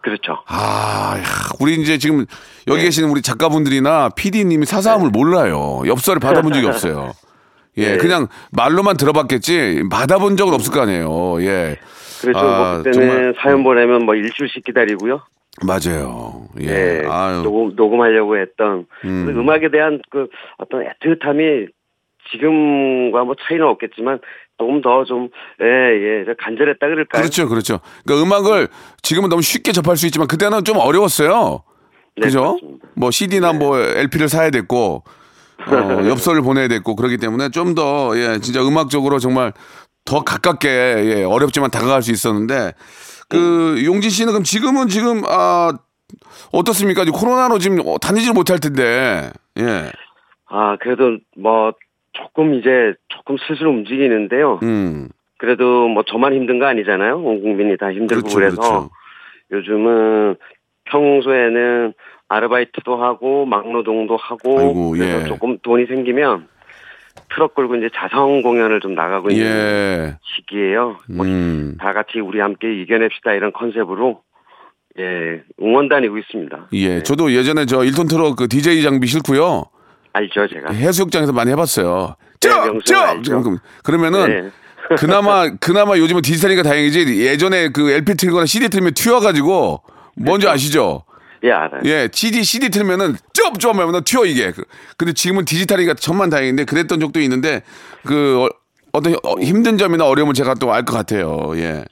그렇죠. 0.00 0.42
아, 0.46 1.16
야, 1.18 1.22
우리 1.60 1.74
이제 1.74 1.98
지금 1.98 2.24
여기 2.66 2.82
계시는 2.82 3.10
우리 3.10 3.20
작가분들이나 3.22 4.10
PD님이 4.10 4.64
사사함을 4.66 5.10
몰라요. 5.10 5.82
엽서를 5.86 6.20
받아본 6.20 6.52
적이 6.54 6.66
없어요. 6.66 7.12
예, 7.76 7.92
네. 7.92 7.96
그냥 7.98 8.28
말로만 8.52 8.96
들어봤겠지 8.96 9.84
받아본 9.90 10.36
적은 10.36 10.54
없을 10.54 10.72
거 10.72 10.80
아니에요. 10.82 11.42
예, 11.42 11.76
그래서 12.22 12.38
아, 12.38 12.42
뭐 12.74 12.82
그때는 12.82 12.92
정말, 13.08 13.34
사연 13.42 13.62
보내면 13.64 14.04
뭐 14.06 14.14
일주일씩 14.14 14.64
기다리고요. 14.64 15.22
맞아요. 15.62 16.48
예, 16.60 17.02
예, 17.02 17.06
아유, 17.08 17.42
녹음 17.42 17.76
녹음하려고 17.76 18.36
했던 18.36 18.86
음. 19.04 19.26
그 19.26 19.30
음악에 19.38 19.70
대한 19.70 20.00
그 20.10 20.26
어떤 20.58 20.82
애틋함이 20.84 21.68
지금과 22.32 23.24
뭐 23.24 23.34
차이는 23.46 23.64
없겠지만 23.66 24.18
조금 24.58 24.80
더좀 24.82 25.28
예, 25.62 25.66
예, 25.66 26.24
간절했다 26.38 26.86
그럴까요? 26.86 27.20
그렇죠, 27.22 27.48
그렇죠. 27.48 27.80
그러니까 28.04 28.26
음악을 28.26 28.68
지금은 29.02 29.28
너무 29.28 29.42
쉽게 29.42 29.72
접할 29.72 29.96
수 29.96 30.06
있지만 30.06 30.26
그때는 30.26 30.64
좀 30.64 30.76
어려웠어요. 30.78 31.62
네, 32.16 32.22
그죠? 32.26 32.58
뭐 32.96 33.10
CD나 33.10 33.52
뭐 33.52 33.78
LP를 33.78 34.28
사야 34.28 34.50
됐고 34.50 35.02
어, 35.66 36.06
엽서를 36.08 36.42
보내야 36.42 36.68
됐고 36.68 36.96
그렇기 36.96 37.16
때문에 37.18 37.50
좀 37.50 37.74
더 37.74 38.12
예, 38.16 38.38
진짜 38.40 38.60
음악적으로 38.66 39.18
정말 39.18 39.52
더 40.04 40.22
가깝게 40.22 40.68
예, 40.68 41.24
어렵지만 41.24 41.70
다가갈 41.70 42.02
수 42.02 42.10
있었는데 42.12 42.72
그 43.28 43.82
용진 43.84 44.10
씨는 44.10 44.32
그럼 44.32 44.44
지금은 44.44 44.88
지금 44.88 45.22
아 45.26 45.72
어떻습니까? 46.52 47.04
코로나로 47.04 47.58
지금 47.58 47.80
어, 47.86 47.98
다니질 47.98 48.32
못할 48.32 48.58
텐데 48.58 49.30
예, 49.58 49.90
아, 50.46 50.76
그래도 50.80 51.18
뭐 51.36 51.72
조금 52.12 52.54
이제 52.54 52.94
조금 53.08 53.36
슬슬 53.46 53.66
움직이는데요. 53.66 54.60
음, 54.62 55.08
그래도 55.38 55.88
뭐 55.88 56.02
저만 56.04 56.32
힘든 56.32 56.58
거 56.58 56.66
아니잖아요. 56.66 57.18
온 57.18 57.42
국민이 57.42 57.76
다 57.76 57.92
힘들고 57.92 58.22
그렇죠, 58.22 58.36
그래서 58.36 58.56
그렇죠. 58.56 58.90
요즘은 59.50 60.36
평소에는 60.84 61.94
아르바이트도 62.28 62.96
하고 62.96 63.46
막노동도 63.46 64.16
하고 64.16 64.58
아이고, 64.58 64.90
그래서 64.90 65.22
예. 65.22 65.24
조금 65.26 65.58
돈이 65.58 65.86
생기면 65.86 66.48
트럭 67.34 67.54
끌고 67.54 67.76
이제 67.76 67.88
자성 67.94 68.42
공연을 68.42 68.80
좀 68.80 68.94
나가고 68.94 69.30
있는 69.30 69.44
예, 69.46 70.16
시기예요. 70.36 70.98
뭐 71.10 71.26
음, 71.26 71.76
다 71.80 71.92
같이 71.92 72.20
우리 72.20 72.40
함께 72.40 72.82
이겨냅시다 72.82 73.32
이런 73.32 73.52
컨셉으로 73.52 74.20
예 74.98 75.42
응원 75.60 75.88
다니고 75.88 76.18
있습니다. 76.18 76.68
예. 76.74 77.02
저도 77.02 77.32
예전에 77.32 77.66
저 77.66 77.78
1톤 77.78 78.08
트럭 78.08 78.36
그 78.36 78.48
DJ 78.48 78.82
장비 78.82 79.06
싫고요. 79.08 79.64
알죠 80.12 80.46
제가. 80.48 80.72
해수욕장에서 80.72 81.32
많이 81.32 81.50
해봤어요. 81.50 82.14
네! 82.40 82.50
알죠. 82.50 83.40
그럼- 83.42 83.58
그러면은 83.82 84.26
네. 84.28 84.50
그나마 84.98 85.48
그나마 85.60 85.96
요즘은 85.98 86.22
디지털이니까 86.22 86.62
다행이지 86.62 87.24
예전에 87.26 87.70
그 87.70 87.90
LP 87.90 88.14
틀거나 88.16 88.44
CD 88.46 88.68
틀면 88.68 88.92
튀어가지고 88.94 89.82
뭔지 90.16 90.46
아시죠? 90.46 91.04
예 91.44 91.52
알아요. 91.52 91.82
예, 91.84 92.08
CD 92.12 92.42
CD 92.42 92.70
틀면은 92.70 93.16
쩝 93.32 93.58
쩝 93.58 93.78
하면 93.78 94.02
튀어 94.04 94.24
이게. 94.24 94.50
그- 94.50 94.64
근데 94.96 95.12
지금은 95.12 95.44
디지털이니까 95.44 95.94
천만 95.94 96.30
다행인데 96.30 96.64
그랬던 96.64 96.98
적도 97.00 97.20
있는데 97.20 97.62
그 98.04 98.42
어, 98.44 98.48
어떤 98.92 99.14
어, 99.22 99.38
힘든 99.40 99.76
점이나 99.78 100.06
어려움을 100.06 100.34
제가 100.34 100.54
또 100.54 100.72
알 100.72 100.84
것 100.84 100.94
같아요. 100.96 101.52
예. 101.56 101.84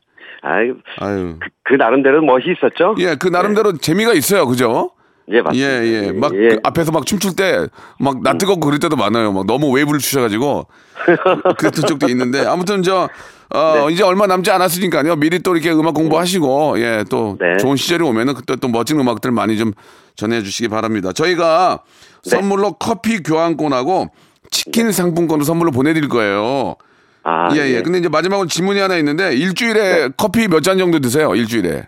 아유 0.43 0.75
아유. 0.99 1.37
그, 1.41 1.49
그 1.65 1.75
나름대로 1.75 2.23
멋이 2.23 2.45
있었죠. 2.57 2.95
예, 2.99 3.15
그 3.15 3.29
나름대로 3.29 3.77
재미가 3.79 4.13
있어요. 4.15 4.47
그죠? 4.47 4.91
예 5.29 5.41
맞습니다. 5.41 5.85
예, 5.85 6.07
예. 6.07 6.13
막 6.13 6.35
예. 6.35 6.49
그 6.49 6.59
앞에서 6.65 6.91
막 6.93 7.07
춤출 7.07 7.37
때 7.37 7.67
막 8.01 8.23
나 8.23 8.37
뜨겁고 8.37 8.61
그럴 8.67 8.79
때도 8.79 8.97
많아요. 8.97 9.33
막 9.33 9.47
너무 9.47 9.71
웨이브를 9.71 10.01
주셔가지고 10.01 10.67
그랬던 11.59 11.87
적도 11.87 12.09
있는데 12.09 12.45
아무튼 12.45 12.83
저 12.83 13.09
어, 13.55 13.87
네. 13.87 13.93
이제 13.93 14.03
얼마 14.03 14.27
남지 14.27 14.51
않았으니까요. 14.51 15.17
미리 15.17 15.39
또 15.41 15.55
이렇게 15.55 15.71
음악 15.73 15.95
공부하시고 15.95 16.81
예, 16.81 17.05
또 17.11 17.37
네. 17.41 17.57
좋은 17.59 17.77
시절이 17.77 18.03
오면은 18.03 18.35
그때 18.35 18.57
또 18.57 18.69
멋진 18.69 18.99
음악들 18.99 19.31
많이 19.31 19.59
좀 19.59 19.73
전해주시기 20.17 20.69
바랍니다. 20.69 21.13
저희가 21.13 21.81
네. 22.25 22.31
선물로 22.31 22.73
커피 22.75 23.23
교환권하고 23.23 24.09
치킨 24.51 24.91
상품권을 24.91 25.45
선물로 25.45 25.71
보내드릴 25.71 26.09
거예요. 26.09 26.77
아, 27.25 27.55
예, 27.55 27.59
예. 27.77 27.83
근데 27.83 27.99
이제 27.99 28.09
마지막으로 28.09 28.49
질문이 28.49 28.81
하나 28.81 28.97
있는데 28.97 29.35
일주일에 29.37 30.09
커피 30.17 30.49
몇 30.49 30.61
잔 30.63 30.79
정도 30.79 30.99
드세요? 30.99 31.35
일주일에? 31.35 31.87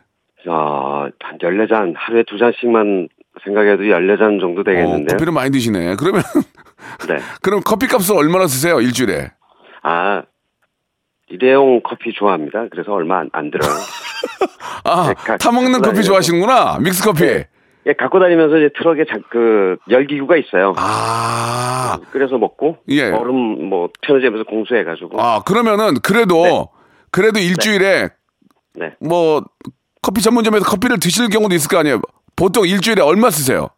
어, 0.49 1.07
한 1.21 1.39
14잔, 1.39 1.95
하루에 1.97 2.23
두 2.29 2.39
잔씩만 2.39 3.09
생각해도 3.45 3.83
14잔 3.85 4.41
정도 4.41 4.61
어, 4.63 4.65
되겠는데요. 4.65 5.07
커피를 5.17 5.33
많이 5.33 5.51
드시네. 5.51 5.97
그러면 5.97 6.23
네. 7.09 7.17
그럼 7.43 7.61
커피 7.65 7.87
값을 7.87 8.17
얼마나 8.17 8.47
쓰세요? 8.47 8.81
일주일에? 8.81 9.31
아, 9.83 10.23
일회용 11.29 11.81
커피 11.83 12.13
좋아합니다. 12.13 12.67
그래서 12.71 12.93
얼마 12.93 13.19
안, 13.19 13.31
안 13.33 13.51
들어요. 13.51 13.71
아, 14.85 15.09
네, 15.09 15.15
가- 15.15 15.37
타먹는 15.37 15.73
커피 15.73 15.83
다니면서. 15.83 16.03
좋아하시는구나. 16.09 16.79
믹스 16.81 17.05
커피. 17.05 17.25
네. 17.25 17.49
예, 17.87 17.93
갖고 17.93 18.19
다니면서 18.19 18.57
이제 18.57 18.71
트럭에 18.79 19.05
자, 19.05 19.19
그 19.31 19.77
열기구가 19.91 20.39
있어요. 20.39 20.73
아, 20.79 21.99
그래서 22.13 22.39
먹고 22.39 22.79
예. 22.89 23.11
얼음 23.11 23.69
뭐 23.69 23.91
편의점에서 24.01 24.45
공수해 24.45 24.85
가지고. 24.85 25.21
아, 25.21 25.43
그러면은 25.43 25.97
그래도 26.03 26.71
그래도 27.11 27.41
일주일에 27.41 28.09
네. 28.77 28.95
뭐 29.01 29.43
커피 30.01 30.23
전문점에서 30.23 30.65
커피를 30.65 30.99
드실 30.99 31.29
경우도 31.29 31.55
있을 31.55 31.69
거 31.69 31.77
아니에요. 31.79 32.01
보통 32.37 32.67
일주일에 32.67 33.03
얼마 33.03 33.31
쓰세요? 33.31 33.69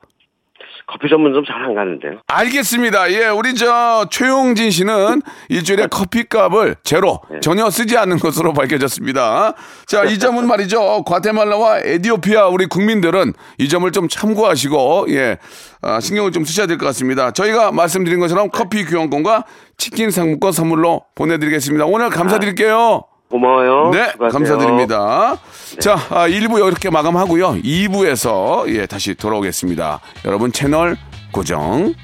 커피 0.89 1.09
전문점 1.09 1.45
잘 1.45 1.57
안 1.65 1.75
가는데요. 1.75 2.21
알겠습니다. 2.29 3.11
예, 3.11 3.27
우리 3.27 3.57
저 3.57 4.07
최용진 4.09 4.71
씨는 4.71 5.21
일주일에 5.49 5.89
커피값을 5.91 6.77
제로 6.85 7.21
전혀 7.43 7.69
쓰지 7.71 7.99
않는 7.99 8.21
것으로 8.21 8.53
밝혀졌습니다. 8.53 9.55
자, 9.89 10.05
이 10.05 10.17
점은 10.21 10.47
말이죠. 10.47 11.03
과테말라와 11.03 11.81
에디오피아 11.81 12.47
우리 12.47 12.67
국민들은 12.67 13.33
이 13.59 13.69
점을 13.69 13.91
좀 13.91 14.09
참고하시고 14.09 15.07
예, 15.09 15.39
아, 15.83 15.99
신경을 15.99 16.31
좀 16.31 16.45
쓰셔야 16.45 16.69
될 16.69 16.79
것 16.79 16.87
같습니다. 16.87 17.33
저희가 17.33 17.73
말씀드린 17.73 18.21
것처럼 18.21 18.51
커피 18.51 18.85
교환권과 18.85 19.45
치킨 19.77 20.13
상품권 20.13 20.53
선물로 20.53 21.03
보내드리겠습니다. 21.17 21.85
오늘 21.87 22.11
감사드릴게요. 22.11 23.03
고마워요. 23.31 23.91
네, 23.91 24.11
수고하세요. 24.13 24.31
감사드립니다. 24.31 25.37
자, 25.81 25.95
아, 26.11 26.29
1부 26.29 26.65
이렇게 26.67 26.91
마감하고요. 26.91 27.57
2부에서 27.63 28.69
예, 28.75 28.87
다시 28.87 29.15
돌아오겠습니다. 29.15 30.01
여러분 30.25 30.53
채널 30.53 30.97
고정. 31.33 31.95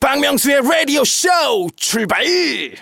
박명수의 0.00 0.62
라디오 0.68 1.04
쇼 1.04 1.28
출발 1.76 2.24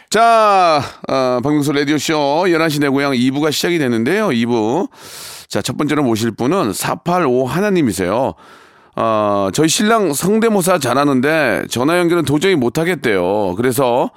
자, 0.08 0.80
어, 1.06 1.40
박명수 1.42 1.72
라디오 1.72 1.98
쇼 1.98 2.14
11시 2.46 2.80
내 2.80 2.88
고향 2.88 3.12
2부가 3.12 3.52
시작이 3.52 3.78
되는데요. 3.78 4.28
2부. 4.28 4.88
자, 5.48 5.60
첫 5.60 5.76
번째로 5.76 6.02
모실 6.02 6.30
분은 6.30 6.72
485 6.72 7.46
하나님이세요. 7.46 8.34
어, 8.96 9.48
저희 9.52 9.68
신랑 9.68 10.12
성대모사 10.12 10.78
잘하는데 10.78 11.64
전화 11.68 11.98
연결은 11.98 12.24
도저히 12.24 12.54
못하겠대요. 12.54 13.54
그래서 13.56 14.10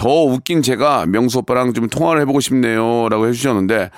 더 0.00 0.08
웃긴 0.08 0.62
제가 0.62 1.04
명수 1.04 1.40
오빠랑 1.40 1.74
좀 1.74 1.86
통화를 1.86 2.22
해보고 2.22 2.40
싶네요. 2.40 3.10
라고 3.10 3.26
해주셨는데, 3.26 3.90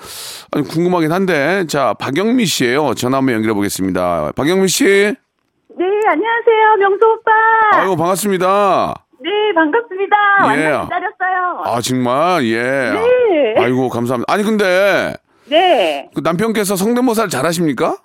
아니, 0.51 0.67
궁금하긴 0.67 1.13
한데, 1.13 1.65
자, 1.67 1.93
박영미 1.93 2.45
씨예요 2.45 2.93
전화 2.93 3.19
한번 3.19 3.35
연결해 3.35 3.53
보겠습니다. 3.53 4.33
박영미 4.35 4.67
씨. 4.67 4.83
네, 4.83 5.85
안녕하세요, 6.05 6.75
명수 6.79 7.05
오빠. 7.05 7.31
아이고, 7.79 7.95
반갑습니다. 7.95 9.05
네, 9.21 9.29
반갑습니다. 9.55 10.17
예. 10.41 10.45
완전 10.45 10.83
기다렸어요. 10.83 11.61
아, 11.63 11.79
정말, 11.79 12.43
예. 12.47 12.61
네. 12.61 13.55
아이고, 13.63 13.87
감사합니다. 13.87 14.33
아니, 14.33 14.43
근데, 14.43 15.13
네. 15.45 16.09
그 16.13 16.19
남편께서 16.21 16.75
성대모사를 16.75 17.29
잘 17.29 17.45
하십니까? 17.45 17.95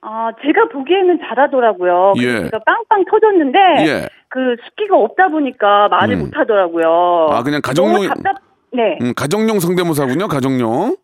아, 0.00 0.30
제가 0.40 0.68
보기에는 0.72 1.18
잘하더라고요. 1.28 2.14
예. 2.18 2.44
제가 2.44 2.58
빵빵 2.64 3.04
터졌는데, 3.10 3.58
예. 3.86 4.08
그 4.28 4.56
숫기가 4.64 4.96
없다 4.96 5.28
보니까 5.28 5.88
말을 5.88 6.14
음. 6.16 6.20
못 6.26 6.36
하더라고요. 6.36 7.28
아, 7.30 7.42
그냥 7.42 7.60
가정용- 7.60 8.08
답답, 8.08 8.36
네. 8.72 8.98
음, 9.00 9.12
가정용 9.14 9.60
성대모사군요, 9.60 10.28
가정용. 10.28 10.96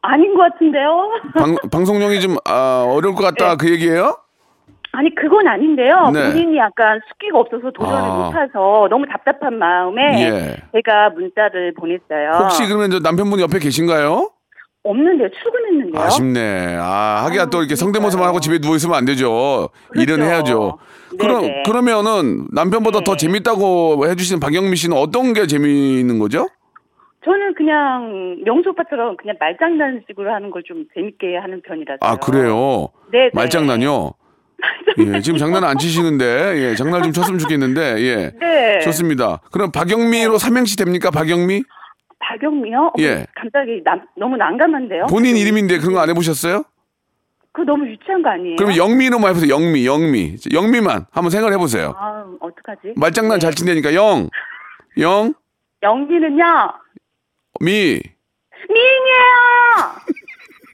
아닌 0.00 0.34
것 0.34 0.52
같은데요? 0.52 1.10
방, 1.36 1.56
방송용이 1.70 2.20
좀, 2.20 2.36
아, 2.44 2.84
어려울 2.88 3.14
것 3.14 3.22
같다, 3.24 3.50
네. 3.50 3.56
그 3.58 3.70
얘기예요? 3.70 4.16
아니, 4.92 5.14
그건 5.14 5.46
아닌데요. 5.46 6.10
네. 6.14 6.32
본인이 6.32 6.56
약간 6.56 7.00
숫기가 7.08 7.38
없어서 7.38 7.70
도전을 7.72 7.98
아. 8.10 8.14
못해서 8.32 8.86
너무 8.90 9.04
답답한 9.06 9.58
마음에 9.58 10.02
예. 10.24 10.56
제가 10.72 11.10
문자를 11.10 11.74
보냈어요. 11.74 12.30
혹시 12.44 12.66
그러면 12.66 12.90
저 12.90 12.98
남편분 12.98 13.38
옆에 13.40 13.58
계신가요? 13.58 14.30
없는데요. 14.84 15.28
출근했는데요. 15.42 16.02
아쉽네. 16.02 16.76
아, 16.80 17.22
하기야 17.26 17.46
또 17.46 17.58
이렇게 17.58 17.74
그러니까요. 17.74 17.76
성대모사만 17.76 18.26
하고 18.28 18.40
집에 18.40 18.58
누워 18.58 18.76
있으면 18.76 18.96
안 18.96 19.04
되죠. 19.04 19.68
일은 19.94 20.16
그렇죠. 20.16 20.30
해야죠. 20.32 20.78
네네. 21.18 21.40
그럼 21.40 21.62
그러면은 21.64 22.46
남편보다 22.52 22.98
네. 23.00 23.04
더 23.04 23.16
재밌다고 23.16 24.06
해주시는 24.08 24.40
박영미 24.40 24.76
씨는 24.76 24.96
어떤 24.96 25.32
게 25.32 25.46
재미있는 25.46 26.18
거죠? 26.18 26.48
저는 27.24 27.54
그냥 27.54 28.38
명수 28.44 28.70
오빠처럼 28.70 29.16
그냥 29.16 29.36
말장난식으로 29.40 30.32
하는 30.32 30.50
걸 30.50 30.62
좀 30.66 30.84
재밌게 30.94 31.36
하는 31.36 31.60
편이라서. 31.62 31.98
아 32.00 32.16
그래요. 32.16 32.88
네. 33.12 33.30
말장난요. 33.34 34.12
예, 34.98 35.20
지금 35.20 35.38
장난 35.38 35.62
안 35.64 35.78
치시는데 35.78 36.24
예, 36.56 36.74
장난 36.74 37.02
좀 37.02 37.12
쳤으면 37.12 37.38
좋겠는데 37.38 38.00
예. 38.02 38.32
네. 38.40 38.80
좋습니다. 38.80 39.40
그럼 39.52 39.70
박영미로 39.70 40.38
삼행시 40.38 40.76
됩니까? 40.76 41.10
박영미? 41.10 41.62
박영미요? 42.20 42.78
어, 42.86 42.92
예. 42.98 43.24
갑자기 43.34 43.80
남, 43.84 44.00
너무 44.16 44.36
난감한데요? 44.36 45.06
본인 45.08 45.36
이름인데 45.36 45.78
그런 45.78 45.94
거 45.94 46.00
안 46.00 46.08
해보셨어요? 46.10 46.64
그거 47.58 47.72
너무 47.72 47.88
유치한 47.88 48.22
거 48.22 48.30
아니에요? 48.30 48.54
그럼 48.56 48.76
영미로만 48.76 49.30
해보세요. 49.30 49.52
영미, 49.52 49.84
영미, 49.84 50.36
영미만 50.52 51.06
한번 51.10 51.30
생각을 51.30 51.52
해보세요. 51.54 51.92
아, 51.98 52.24
어떡하지? 52.38 52.92
말장난 52.94 53.38
네. 53.38 53.40
잘 53.40 53.52
친다니까 53.52 53.94
영, 53.94 54.28
영, 54.98 55.34
연기는요? 55.82 56.44
미. 57.60 58.00
미인이에요! 58.68 59.26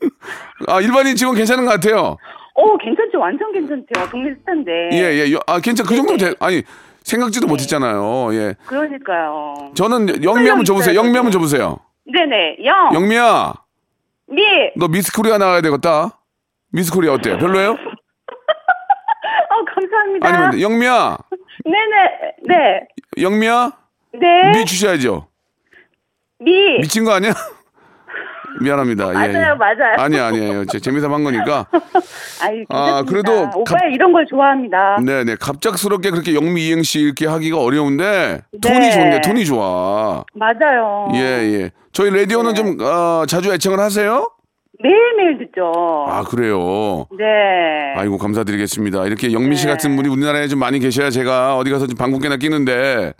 아 0.69 0.81
일반인 0.83 1.17
직원 1.17 1.35
괜찮은 1.37 1.65
것 1.65 1.71
같아요. 1.71 2.19
오, 2.57 2.77
괜찮죠? 2.77 3.19
완전 3.19 3.51
괜찮죠? 3.53 4.11
동네 4.11 4.35
스타인데. 4.41 4.91
예, 4.93 4.99
예. 5.25 5.33
여- 5.33 5.41
아 5.47 5.61
괜찮. 5.61 5.87
그 5.87 5.97
정도면 5.97 6.19
돼. 6.19 6.35
아니 6.39 6.63
생각지도 7.03 7.47
못했잖아요. 7.47 8.35
예. 8.35 8.55
그러니까요. 8.67 9.73
저는 9.75 10.23
영미 10.23 10.47
한번 10.49 10.65
줘보세요. 10.67 10.95
영미 10.97 11.15
한번 11.17 11.31
줘보세요. 11.33 11.79
네네. 12.13 12.59
영, 12.67 12.95
영미야, 12.95 13.55
미! 14.29 14.43
너 14.77 14.89
미스 14.89 15.11
코리아 15.13 15.39
나가야 15.39 15.63
되겠다. 15.63 16.19
미스코리아 16.75 17.13
어때? 17.13 17.37
별로예요? 17.39 17.71
어, 19.51 19.65
감사합니다. 19.75 20.29
아니면 20.29 20.61
영미야, 20.61 21.17
네네. 21.65 22.35
네. 22.49 22.87
영미야, 23.23 23.71
네. 24.21 24.51
미 24.53 24.65
주셔야죠. 24.65 25.29
미. 26.41 26.79
미친 26.81 27.05
거 27.05 27.13
아니야? 27.13 27.33
미안합니다. 28.61 29.07
예, 29.09 29.29
예. 29.29 29.33
맞아요, 29.33 29.57
맞아요. 29.57 29.95
아니 29.99 30.19
아니에요. 30.19 30.65
제 30.67 30.79
재미삼 30.81 31.13
한 31.13 31.23
거니까. 31.25 31.67
아이, 32.43 32.65
아. 32.69 33.03
그래도 33.07 33.49
오빠 33.55 33.77
갑- 33.77 33.85
이런 33.93 34.13
걸 34.13 34.27
좋아합니다. 34.27 34.99
네네. 35.05 35.37
갑작스럽게 35.41 36.11
그렇게 36.11 36.35
영미 36.35 36.67
이행시 36.69 37.01
이렇게 37.01 37.27
하기가 37.27 37.59
어려운데 37.61 38.43
네. 38.53 38.61
톤이 38.61 38.91
좋네. 38.93 39.21
톤이 39.23 39.45
좋아. 39.45 40.25
맞아요. 40.35 41.09
예 41.15 41.19
예. 41.21 41.71
저희 41.93 42.11
라디오는 42.11 42.55
네. 42.55 42.55
좀 42.55 42.77
어, 42.81 43.25
자주 43.27 43.53
애청을 43.53 43.79
하세요? 43.81 44.31
매일매일 44.83 45.39
듣죠. 45.39 45.73
아 46.09 46.23
그래요. 46.25 47.07
네. 47.17 47.95
아이고 47.97 48.19
감사드리겠습니다. 48.19 49.07
이렇게 49.07 49.33
영미 49.33 49.57
씨 49.57 49.67
네. 49.67 49.73
같은 49.73 49.95
분이 49.97 50.09
우리나라에 50.09 50.49
좀 50.49 50.59
많이 50.59 50.79
계셔야 50.79 51.11
제가 51.11 51.57
어디 51.57 51.71
가서 51.71 51.87
좀 51.87 51.97
방귀깨나 51.97 52.37
끼는데 52.37 53.13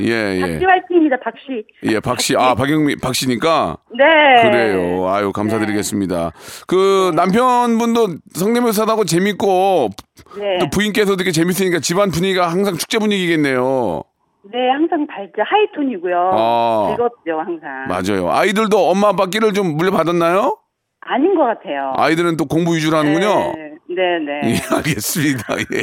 예 0.00 0.40
박씨 0.40 0.58
예. 0.60 0.64
화이팅입니다, 0.64 1.16
박씨. 1.22 1.64
예, 1.84 2.00
박씨, 2.00 2.36
아, 2.36 2.54
박영미, 2.54 2.96
박씨니까. 2.96 3.76
네. 3.98 4.42
그래요. 4.42 5.06
아유, 5.08 5.32
감사드리겠습니다. 5.32 6.32
그 6.66 7.12
남편분도 7.14 8.08
성대모사하고 8.32 9.04
재밌고, 9.04 9.90
네. 10.38 10.58
또 10.60 10.70
부인께서도 10.70 11.16
되게 11.16 11.30
재밌으니까 11.30 11.80
집안 11.80 12.10
분위기가 12.10 12.48
항상 12.50 12.78
축제 12.78 12.98
분위기겠네요. 12.98 14.02
네, 14.50 14.70
항상 14.70 15.06
밝죠. 15.06 15.42
하이톤이고요. 15.44 16.30
아. 16.32 16.86
즐겁죠, 16.96 17.38
항상. 17.40 17.86
맞아요. 17.88 18.30
아이들도 18.32 18.88
엄마 18.88 19.08
아빠 19.08 19.26
끼를 19.26 19.52
좀 19.52 19.76
물려받았나요? 19.76 20.56
아닌 21.04 21.34
것 21.34 21.44
같아요. 21.44 21.92
아이들은 21.96 22.36
또 22.36 22.46
공부 22.46 22.74
위주로 22.74 22.96
하는군요. 22.96 23.52
네, 23.88 24.18
네. 24.24 24.54
예, 24.54 24.74
알겠습니다. 24.76 25.44
예. 25.74 25.82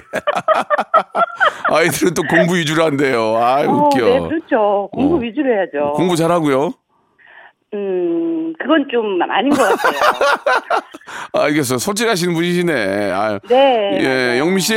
아이들은 1.75 2.13
또 2.13 2.23
공부 2.23 2.55
위주로 2.55 2.83
한대요. 2.85 3.37
아이, 3.37 3.65
어, 3.67 3.71
웃겨. 3.71 3.97
네, 4.05 4.19
그렇죠. 4.19 4.89
공부 4.91 5.15
어. 5.15 5.19
위주로 5.19 5.53
해야죠. 5.53 5.93
공부 5.93 6.15
잘하고요. 6.15 6.71
음, 7.73 8.53
그건 8.59 8.87
좀 8.91 9.19
아닌 9.29 9.49
것 9.51 9.57
같아요. 9.61 9.99
알겠어요. 11.33 11.77
솔직하신 11.77 12.33
분이시네. 12.33 13.11
아유. 13.11 13.39
네. 13.47 13.99
예. 14.01 14.39
영미 14.39 14.59
씨. 14.61 14.73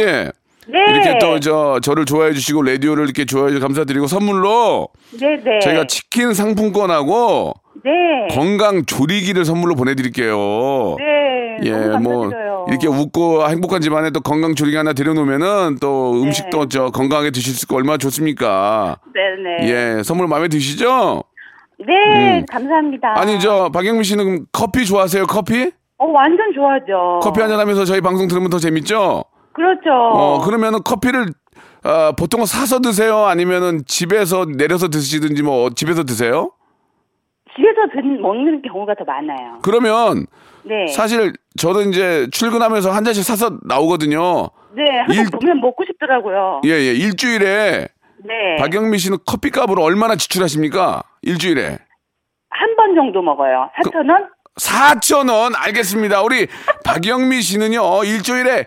네. 0.68 0.78
이렇게 0.90 1.18
또 1.18 1.40
저 1.40 1.81
저를 1.81 2.05
좋아해 2.05 2.33
주시고 2.33 2.62
라디오를 2.62 3.05
이렇게 3.05 3.24
좋아해 3.24 3.48
주셔서 3.48 3.66
감사드리고 3.66 4.07
선물로 4.07 4.88
네, 5.18 5.37
네. 5.42 5.59
저희가 5.61 5.87
치킨 5.87 6.35
상품권하고 6.35 7.55
네. 7.85 8.29
건강 8.35 8.85
조리기를 8.85 9.45
선물로 9.45 9.75
보내드릴게요. 9.75 10.97
네. 10.99 11.59
예, 11.64 11.73
뭐. 11.99 12.31
이렇게 12.68 12.87
웃고 12.87 13.49
행복한 13.49 13.81
집안에 13.81 14.11
또 14.11 14.21
건강 14.21 14.55
조리기 14.55 14.77
하나 14.77 14.92
들여놓으면은 14.92 15.79
또 15.81 16.23
음식도 16.23 16.68
저 16.68 16.90
건강하게 16.90 17.31
드실 17.31 17.55
수 17.55 17.64
있고 17.64 17.77
얼마나 17.77 17.99
좋습니까? 17.99 18.99
네, 19.14 19.66
네. 19.66 19.68
예, 19.99 20.03
선물 20.03 20.29
마음에 20.29 20.49
드시죠? 20.49 21.25
네, 21.85 22.38
음. 22.38 22.47
감사합니다. 22.47 23.18
아니 23.18 23.40
저 23.40 23.68
박영민 23.71 24.05
씨는 24.05 24.25
그럼 24.25 24.47
커피 24.53 24.87
좋아하세요? 24.87 25.27
커피? 25.27 25.73
어, 25.99 26.07
완전 26.07 26.53
좋아하죠. 26.55 27.21
커피 27.23 27.40
한잔 27.40 27.59
하면서 27.59 27.85
저희 27.85 28.01
방송 28.01 28.29
들으면 28.29 28.51
더 28.51 28.59
재밌죠? 28.59 29.25
그렇죠. 29.53 29.90
어, 29.90 30.40
그러면은 30.45 30.83
커피를 30.85 31.27
어, 31.85 32.12
보통 32.16 32.45
사서 32.47 32.81
드세요? 32.81 33.25
아니면은 33.27 33.83
집에서 33.87 34.45
내려서 34.47 34.88
드시든지 34.88 35.42
뭐 35.42 35.71
집에서 35.71 36.05
드세요? 36.05 36.51
집에서 37.56 37.86
드, 37.92 37.98
먹는 38.20 38.62
경우가 38.62 38.94
더 38.94 39.04
많아요. 39.04 39.58
그러면 39.62 40.26
네. 40.64 40.86
사실 40.88 41.32
저도 41.58 41.82
이제 41.82 42.26
출근하면서 42.32 42.90
한 42.90 43.04
잔씩 43.04 43.24
사서 43.24 43.58
나오거든요. 43.64 44.50
네, 44.74 44.82
일- 45.10 45.30
보면 45.30 45.60
먹고 45.60 45.84
싶더라고요. 45.84 46.62
예, 46.64 46.70
예. 46.70 46.92
일주일에 46.94 47.88
네. 48.24 48.56
박영미 48.58 48.98
씨는 48.98 49.18
커피값으로 49.26 49.82
얼마나 49.82 50.16
지출하십니까? 50.16 51.02
일주일에. 51.22 51.78
한 52.50 52.76
번 52.76 52.94
정도 52.94 53.20
먹어요. 53.22 53.70
4,000원? 53.84 54.28
4,000원. 54.60 55.52
알겠습니다. 55.56 56.22
우리 56.22 56.46
박영미 56.84 57.42
씨는요, 57.42 58.04
일주일에 58.04 58.66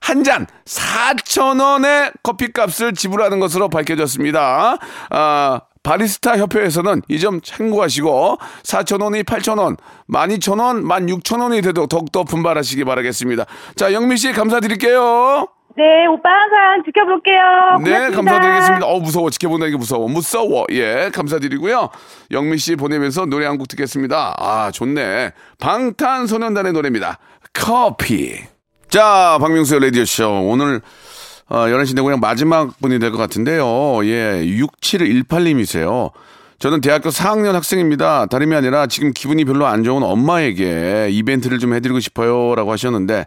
한잔 0.00 0.46
4,000원의 0.64 2.12
커피값을 2.22 2.92
지불하는 2.94 3.40
것으로 3.40 3.68
밝혀졌습니다. 3.68 4.76
아, 5.10 5.60
바리스타 5.90 6.36
협회에서는 6.38 7.02
이 7.08 7.18
점 7.20 7.40
참고하시고 7.40 8.38
4,000원이 8.64 9.24
8,000원, 9.24 9.76
12,000원, 10.10 10.82
16,000원이 10.84 11.62
돼도 11.62 11.86
더욱더 11.86 12.24
분발하시기 12.24 12.82
바라겠습니다. 12.84 13.44
자, 13.76 13.92
영미 13.92 14.16
씨 14.16 14.32
감사드릴게요. 14.32 15.46
네, 15.78 16.06
오빠 16.06 16.30
항상 16.30 16.82
지켜볼게요. 16.86 17.36
네, 17.84 17.90
고맙습니다. 18.10 18.16
감사드리겠습니다. 18.16 18.86
어, 18.86 18.98
무서워. 18.98 19.30
지켜본다는 19.30 19.72
게 19.72 19.76
무서워. 19.78 20.08
무서워. 20.08 20.64
예, 20.72 21.10
감사드리고요. 21.14 21.90
영미 22.30 22.58
씨 22.58 22.76
보내면서 22.76 23.26
노래 23.26 23.46
한 23.46 23.58
곡 23.58 23.68
듣겠습니다. 23.68 24.34
아, 24.38 24.70
좋네. 24.72 25.32
방탄소년단의 25.60 26.72
노래입니다. 26.72 27.18
커피. 27.52 28.40
자, 28.88 29.36
박명수의 29.40 29.80
라디오쇼. 29.82 30.48
오늘, 30.48 30.80
어, 31.48 31.66
11시 31.66 31.94
내고냥 31.94 32.18
마지막 32.20 32.76
분이 32.80 32.98
될 32.98 33.12
것 33.12 33.18
같은데요. 33.18 33.64
예, 34.04 34.42
6718님이세요. 34.44 36.10
저는 36.58 36.80
대학교 36.80 37.10
4학년 37.10 37.52
학생입니다. 37.52 38.26
다름이 38.26 38.54
아니라 38.54 38.86
지금 38.86 39.12
기분이 39.12 39.44
별로 39.44 39.66
안 39.66 39.84
좋은 39.84 40.02
엄마에게 40.02 41.08
이벤트를 41.10 41.58
좀 41.58 41.74
해드리고 41.74 42.00
싶어요. 42.00 42.54
라고 42.54 42.72
하셨는데, 42.72 43.26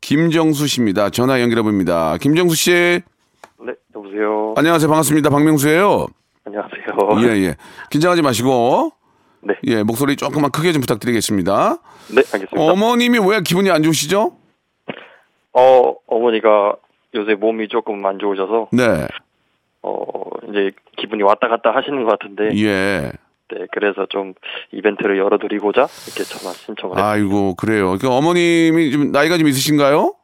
김정수 0.00 0.66
씨입니다. 0.66 1.10
전화 1.10 1.40
연결해 1.42 1.62
봅니다. 1.62 2.16
김정수 2.16 2.56
씨, 2.56 2.70
네, 2.72 3.72
여보세요. 3.94 4.54
안녕하세요. 4.56 4.88
반갑습니다. 4.88 5.28
박명수예요. 5.28 6.06
안녕하세요. 6.46 7.28
예, 7.28 7.42
예. 7.48 7.56
긴장하지 7.90 8.22
마시고. 8.22 8.92
네. 9.42 9.54
예, 9.66 9.82
목소리 9.82 10.16
조금만 10.16 10.50
크게 10.50 10.72
좀 10.72 10.80
부탁드리겠습니다. 10.80 11.76
네, 12.14 12.22
알겠습니다. 12.32 12.56
어머님이 12.60 13.18
왜 13.26 13.40
기분이 13.42 13.70
안 13.70 13.82
좋으시죠? 13.82 14.32
어, 15.52 15.94
어머니가 16.06 16.76
요새 17.14 17.34
몸이 17.34 17.68
조금 17.68 18.04
안 18.06 18.18
좋으셔서 18.18 18.68
네. 18.72 19.06
어, 19.82 19.92
이제 20.48 20.70
기분이 20.96 21.22
왔다 21.22 21.48
갔다 21.48 21.74
하시는 21.74 22.04
것 22.04 22.18
같은데 22.18 22.50
예. 22.56 23.12
네, 23.52 23.66
그래서 23.72 24.06
좀 24.08 24.34
이벤트를 24.72 25.18
열어드리고자 25.18 25.80
이렇게 25.80 26.22
전화 26.22 26.52
신청을 26.54 26.96
했 26.96 27.02
아이고, 27.02 27.54
그래요. 27.56 27.96
그 28.00 28.08
어머님이 28.08 28.92
좀 28.92 29.10
나이가 29.10 29.38
좀 29.38 29.48
있으신가요? 29.48 30.14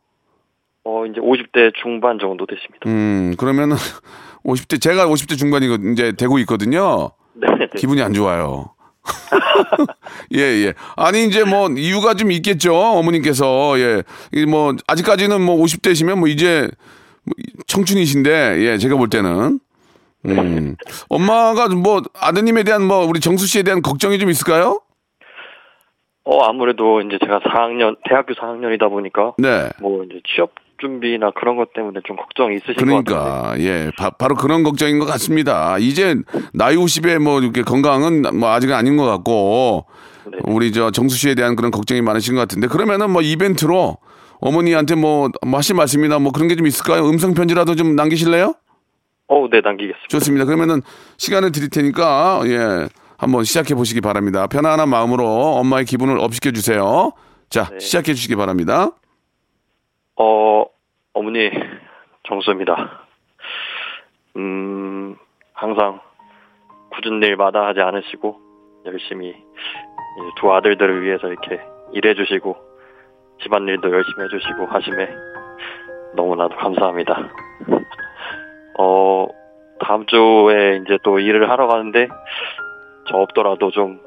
어, 0.85 1.07
이제 1.07 1.20
50대 1.20 1.75
중반 1.75 2.20
정도 2.20 2.46
되십니다. 2.46 2.88
음, 2.88 3.35
그러면은 3.37 3.75
50대, 4.44 4.81
제가 4.81 5.09
50대 5.09 5.37
중반이거 5.37 5.79
이제 5.92 6.12
되고 6.12 6.38
있거든요. 6.40 7.11
네, 7.35 7.49
네. 7.59 7.66
기분이 7.77 8.01
안 8.01 8.12
좋아요. 8.12 8.76
예, 10.35 10.40
예. 10.40 10.75
아니, 10.97 11.27
이제 11.27 11.45
뭐, 11.45 11.69
이유가 11.71 12.14
좀 12.14 12.31
있겠죠. 12.33 12.75
어머님께서. 12.75 13.79
예. 13.79 14.03
이 14.33 14.47
뭐, 14.47 14.75
아직까지는 14.87 15.40
뭐 15.40 15.57
50대시면 15.57 16.19
뭐 16.19 16.29
이제 16.29 16.69
뭐 17.25 17.35
청춘이신데, 17.66 18.59
예, 18.61 18.79
제가 18.79 18.97
볼 18.97 19.09
때는. 19.09 19.61
음. 20.27 20.77
엄마가 21.09 21.69
뭐, 21.69 22.03
아드님에 22.21 22.64
대한 22.64 22.83
뭐, 22.83 23.05
우리 23.07 23.21
정수 23.21 23.47
씨에 23.47 23.62
대한 23.62 23.83
걱정이 23.83 24.19
좀 24.19 24.31
있을까요? 24.31 24.81
어, 26.25 26.42
아무래도 26.42 27.01
이제 27.01 27.19
제가 27.21 27.38
4학년, 27.38 27.97
대학교 28.09 28.35
4학년이다 28.35 28.90
보니까 28.90 29.35
네. 29.38 29.71
뭐 29.81 30.03
이제 30.05 30.21
취업 30.27 30.51
준비나 30.81 31.33
그런 31.33 31.57
것 31.57 31.73
때문에 31.73 32.01
좀 32.05 32.17
걱정이 32.17 32.57
있으신 32.57 32.75
것 32.75 33.05
같은데. 33.05 33.12
그러니까 33.12 33.59
예 33.61 33.91
바, 33.97 34.11
로 34.29 34.35
그런 34.35 34.62
걱정인 34.62 34.99
것 34.99 35.07
같습니다. 35.07 35.79
이제 35.79 36.15
나이 36.53 36.77
50에 36.77 37.19
뭐 37.19 37.41
이렇게 37.41 37.62
건강은 37.62 38.23
뭐 38.39 38.51
아직은 38.51 38.75
아닌 38.75 38.97
것 38.97 39.05
같고 39.07 39.87
네. 40.31 40.39
우리 40.45 40.73
저 40.73 40.91
정수 40.91 41.17
씨에 41.17 41.35
대한 41.35 41.57
그런 41.57 41.71
걱정이 41.71 42.03
많으신 42.03 42.35
것 42.35 42.41
같은데 42.41 42.67
그러면은 42.67 43.11
뭐 43.11 43.23
이벤트로 43.23 43.97
어머니한테 44.41 44.95
뭐, 44.97 45.31
뭐 45.47 45.59
하실 45.59 45.77
말씀이나 45.77 46.19
뭐 46.19 46.31
그런 46.33 46.49
게 46.49 46.57
좀 46.57 46.67
있을까요? 46.67 47.09
음성 47.09 47.33
편지라도 47.35 47.75
좀 47.75 47.97
남기실래요? 47.97 48.55
어, 49.29 49.49
네, 49.51 49.61
남기겠습니다. 49.65 50.09
좋습니다. 50.09 50.45
그러면은 50.45 50.83
시간을 51.17 51.53
드릴 51.53 51.71
테니까 51.71 52.43
예 52.47 52.89
한번 53.19 53.45
시작해 53.45 53.75
보시기 53.75 54.01
바랍니다. 54.01 54.47
편안한 54.47 54.89
마음으로 54.89 55.27
엄마의 55.57 55.85
기분을 55.87 56.19
업시켜 56.19 56.51
주세요. 56.51 57.12
자 57.49 57.69
네. 57.71 57.79
시작해 57.79 58.12
주시기 58.15 58.37
바랍니다. 58.37 58.91
어, 60.19 60.65
어머니, 61.13 61.51
정수입니다. 62.23 63.03
음, 64.37 65.17
항상 65.53 66.01
굳은 66.93 67.23
일 67.23 67.37
마다 67.37 67.67
하지 67.67 67.81
않으시고, 67.81 68.41
열심히 68.87 69.35
두 70.37 70.53
아들들을 70.55 71.03
위해서 71.03 71.29
이렇게 71.29 71.61
일해주시고, 71.93 72.57
집안일도 73.43 73.91
열심히 73.91 74.25
해주시고 74.25 74.67
하심에 74.67 75.09
너무나도 76.15 76.57
감사합니다. 76.57 77.29
어, 78.79 79.27
다음 79.81 80.07
주에 80.07 80.81
이제 80.83 80.99
또 81.03 81.19
일을 81.19 81.51
하러 81.51 81.67
가는데, 81.67 82.09
저 83.11 83.19
없더라도 83.19 83.71
좀, 83.71 84.01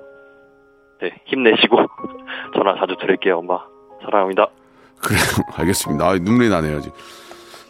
네, 1.01 1.21
힘내시고, 1.25 1.77
전화 2.55 2.73
자주 2.79 2.95
드릴게요, 2.99 3.37
엄마. 3.37 3.63
사랑합니다. 4.01 4.47
그래요. 5.01 5.21
알겠습니다. 5.55 6.07
아, 6.07 6.13
눈물이 6.15 6.49
나네요. 6.49 6.81
지금. 6.81 6.97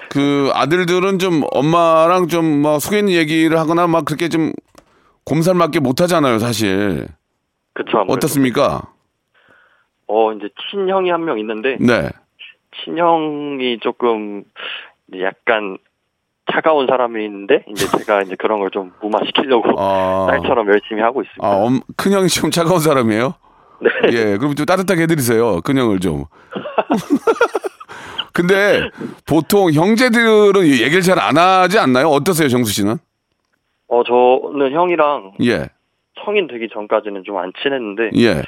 그 0.09 0.49
아들들은 0.53 1.19
좀 1.19 1.43
엄마랑 1.51 2.27
좀뭐 2.27 2.79
속에 2.79 2.99
있는 2.99 3.13
얘기를 3.13 3.57
하거나 3.59 3.85
막 3.87 4.05
그렇게 4.05 4.27
좀 4.29 4.51
곰살맞게 5.25 5.79
못 5.79 6.01
하잖아요, 6.01 6.39
사실. 6.39 7.07
아무래도. 7.75 8.13
어떻습니까? 8.13 8.81
어, 10.07 10.33
이제 10.33 10.49
친형이 10.71 11.11
한 11.11 11.23
명 11.23 11.37
있는데, 11.39 11.77
네. 11.79 12.09
친형이 12.83 13.79
조금 13.81 14.43
약간 15.21 15.77
차가운 16.51 16.87
사람이 16.87 17.23
있는데, 17.25 17.63
이제 17.69 17.85
제가 17.99 18.23
이제 18.23 18.35
그런 18.35 18.59
걸 18.59 18.71
좀 18.71 18.91
무마시키려고 19.01 19.79
아, 19.79 20.25
딸처럼 20.31 20.67
열심히 20.67 21.01
하고 21.01 21.21
있습니다. 21.21 21.45
아, 21.47 21.51
엄, 21.57 21.79
큰형이 21.95 22.27
좀 22.29 22.49
차가운 22.49 22.79
사람이에요? 22.79 23.35
네. 23.81 23.89
예, 24.11 24.37
그럼 24.37 24.55
좀 24.55 24.65
따뜻하게 24.65 25.03
해드리세요. 25.03 25.61
큰형을 25.61 25.99
좀. 25.99 26.25
근데 28.33 28.89
보통 29.27 29.71
형제들은 29.71 30.65
얘기를 30.67 31.01
잘 31.01 31.19
안 31.19 31.37
하지 31.37 31.77
않나요? 31.79 32.07
어떠세요, 32.09 32.47
정수 32.47 32.71
씨는? 32.71 32.97
어, 33.87 34.03
저는 34.03 34.71
형이랑 34.73 35.33
예, 35.43 35.69
성인 36.23 36.47
되기 36.47 36.69
전까지는 36.71 37.23
좀 37.25 37.37
안 37.37 37.51
친했는데, 37.61 38.11
예. 38.17 38.43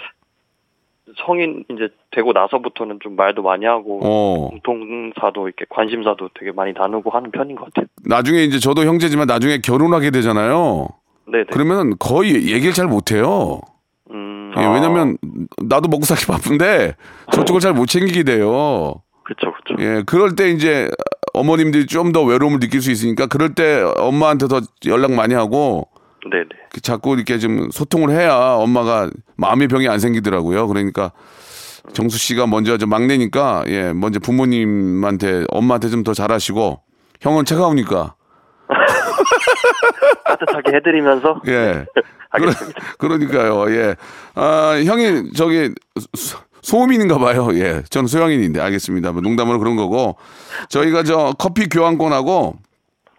성인 1.26 1.65
이제 1.70 1.89
되고 2.12 2.32
나서부터는 2.32 3.00
좀 3.02 3.15
말도 3.15 3.41
많이 3.41 3.65
하고, 3.65 4.00
어. 4.04 4.50
공통사도 4.50 5.48
이렇게 5.48 5.65
관심사도 5.70 6.30
되게 6.39 6.52
많이 6.52 6.72
나누고 6.74 7.10
하는 7.10 7.32
편인 7.32 7.56
것 7.56 7.65
같아요. 7.65 7.88
나중에 8.06 8.44
이제 8.44 8.60
저도 8.60 8.86
형제지만 8.86 9.28
나중에 9.28 9.58
결혼하게 9.58 10.12
되잖아요. 10.12 10.88
네네. 11.28 11.46
그러면 11.52 11.98
거의 12.00 12.52
얘기를 12.52 12.72
잘 12.74 12.88
못해요. 12.88 13.60
음, 14.58 14.62
예, 14.62 14.66
아, 14.66 14.72
왜냐면 14.72 15.18
나도 15.64 15.88
먹고 15.90 16.06
살기 16.06 16.26
바쁜데 16.26 16.96
저쪽을 17.34 17.62
잘 17.62 17.74
못 17.74 17.86
챙기게 17.88 18.24
돼요. 18.24 18.96
그쵸, 19.24 19.54
그쵸. 19.54 19.76
예, 19.82 20.04
그럴 20.06 20.36
때 20.36 20.50
이제 20.50 20.90
어머님들이 21.34 21.86
좀 21.86 22.12
더 22.12 22.24
외로움을 22.24 22.60
느낄 22.60 22.82
수 22.82 22.92
있으니까 22.92 23.28
그럴 23.28 23.54
때 23.56 23.82
엄마한테 23.98 24.48
더 24.48 24.62
연락 24.88 25.12
많이 25.14 25.34
하고 25.34 25.88
네네. 26.30 26.46
자꾸 26.84 27.16
이렇게 27.16 27.40
좀 27.40 27.70
소통을 27.72 28.10
해야 28.12 28.36
엄마가 28.56 29.10
마음의 29.38 29.68
병이 29.70 29.88
안 29.88 30.00
생기더라고요. 30.00 30.68
그러니까 30.68 31.12
정수 31.94 32.18
씨가 32.18 32.46
먼저 32.48 32.78
저 32.78 32.86
막내니까 32.86 33.64
예, 33.68 33.94
먼저 33.94 34.20
부모님한테 34.20 35.46
엄마한테 35.50 35.90
좀 35.90 36.04
더 36.04 36.14
잘하시고 36.14 36.82
형은 37.22 37.46
차가우니까 37.46 38.16
따뜻하게 40.26 40.76
해드리면서, 40.78 41.41
예. 41.48 41.86
알겠습니다. 42.30 42.80
그러, 42.98 43.17
니까요 43.17 43.70
예. 43.76 43.96
아, 44.36 44.82
형이 44.86 45.34
저기 45.34 45.74
소- 46.15 46.38
소음인인가 46.62 47.17
봐요. 47.17 47.50
예. 47.54 47.84
저는 47.89 48.08
소양인인데 48.08 48.62
알겠습니다. 48.62 49.12
뭐 49.12 49.22
농담으로 49.22 49.60
그런 49.60 49.76
거고. 49.76 50.15
저희가 50.70 51.04
저 51.04 51.34
커피 51.38 51.67
교환권하고 51.67 52.56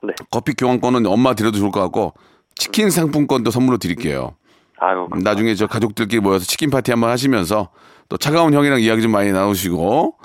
네. 0.05 0.14
커피 0.31 0.55
교환권은 0.55 1.07
엄마 1.07 1.35
드려도 1.35 1.59
좋을 1.59 1.70
것 1.72 1.81
같고 1.81 2.14
치킨 2.55 2.88
상품권도 2.90 3.51
선물로 3.51 3.79
드릴게요. 3.79 4.37
아유, 4.79 5.09
나중에 5.22 5.55
저 5.55 5.66
가족들끼리 5.66 6.20
모여서 6.20 6.44
치킨 6.44 6.70
파티 6.70 6.90
한번 6.92 7.11
하시면서 7.11 7.68
또 8.09 8.16
차가운 8.16 8.53
형이랑 8.55 8.81
이야기 8.81 9.03
좀 9.03 9.11
많이 9.12 9.31
나누시고 9.33 10.16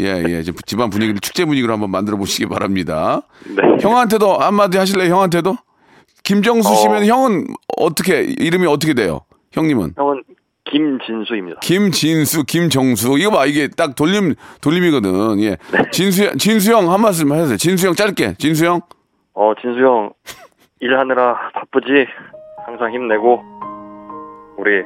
예, 0.00 0.22
예. 0.28 0.42
집안 0.66 0.90
분위기를 0.90 1.20
축제 1.20 1.44
분위기로 1.44 1.72
한번 1.72 1.90
만들어 1.90 2.16
보시기 2.16 2.46
바랍니다. 2.46 3.22
네. 3.46 3.62
형한테도 3.82 4.38
한마디 4.38 4.76
하실래요? 4.78 5.12
형한테도? 5.14 5.56
김정수 6.26 6.68
어. 6.68 6.74
씨면 6.74 7.06
형은 7.06 7.46
어떻게 7.78 8.22
이름이 8.22 8.66
어떻게 8.66 8.92
돼요? 8.94 9.20
형님은 9.52 9.92
형은 9.96 10.22
김진수입니다. 10.64 11.60
김진수, 11.60 12.44
김정수 12.44 13.16
이거 13.18 13.30
봐 13.30 13.46
이게 13.46 13.68
딱 13.68 13.94
돌림 13.94 14.34
돌림이거든. 14.60 15.40
예, 15.40 15.56
진수 15.92 16.36
진수 16.36 16.72
형 16.72 16.90
한 16.92 17.00
말씀 17.00 17.32
해주세요. 17.32 17.56
진수 17.56 17.86
형 17.86 17.94
짧게. 17.94 18.34
진수 18.34 18.66
형. 18.66 18.80
어, 19.34 19.52
진수 19.60 19.78
형, 19.80 20.10
일하느라 20.80 21.50
바쁘지? 21.54 21.86
항상 22.66 22.92
힘내고, 22.92 23.40
우리 24.58 24.82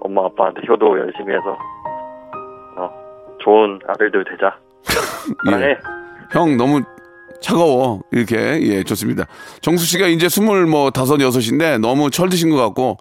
엄마 0.00 0.24
아빠한테 0.24 0.62
효도 0.68 0.98
열심히 0.98 1.32
해서, 1.34 1.56
어, 2.76 2.90
좋은 3.40 3.78
아들들 3.86 4.24
되자. 4.24 4.56
사랑해. 5.44 5.66
예. 5.66 5.76
형 6.32 6.56
너무 6.56 6.80
차가워 7.44 8.00
이렇게 8.10 8.36
예 8.62 8.82
좋습니다. 8.84 9.26
정수 9.60 9.84
씨가 9.84 10.06
이제 10.06 10.30
스물 10.30 10.64
뭐 10.64 10.90
다섯 10.90 11.20
여섯인데 11.20 11.76
너무 11.76 12.10
철드신 12.10 12.48
것 12.48 12.56
같고 12.56 12.96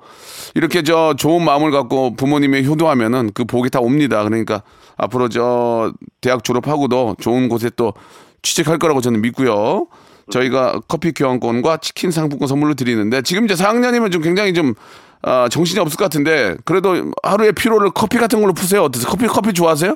이렇게 0.53 0.83
저 0.83 1.13
좋은 1.17 1.45
마음을 1.45 1.71
갖고 1.71 2.13
부모님의 2.17 2.65
효도하면은 2.67 3.31
그 3.33 3.45
복이 3.45 3.69
다 3.69 3.79
옵니다. 3.79 4.21
그러니까 4.25 4.61
앞으로 4.97 5.29
저 5.29 5.93
대학 6.19 6.43
졸업하고도 6.43 7.15
좋은 7.21 7.47
곳에 7.47 7.69
또 7.77 7.93
취직할 8.41 8.79
거라고 8.79 8.99
저는 8.99 9.21
믿고요. 9.21 9.87
저희가 10.29 10.81
커피 10.89 11.13
교환권과 11.13 11.77
치킨 11.77 12.11
상품권 12.11 12.49
선물로 12.49 12.73
드리는데 12.73 13.21
지금 13.21 13.45
이제 13.45 13.53
4학년이면 13.53 14.11
좀 14.11 14.21
굉장히 14.21 14.53
좀 14.53 14.73
아, 15.21 15.47
정신이 15.47 15.79
없을 15.79 15.97
것 15.97 16.03
같은데 16.03 16.57
그래도 16.65 17.13
하루의 17.23 17.53
피로를 17.53 17.91
커피 17.91 18.17
같은 18.17 18.41
걸로 18.41 18.51
푸세요. 18.51 18.83
어떠세요? 18.83 19.09
커피 19.09 19.25
커피 19.27 19.53
좋아하세요? 19.53 19.95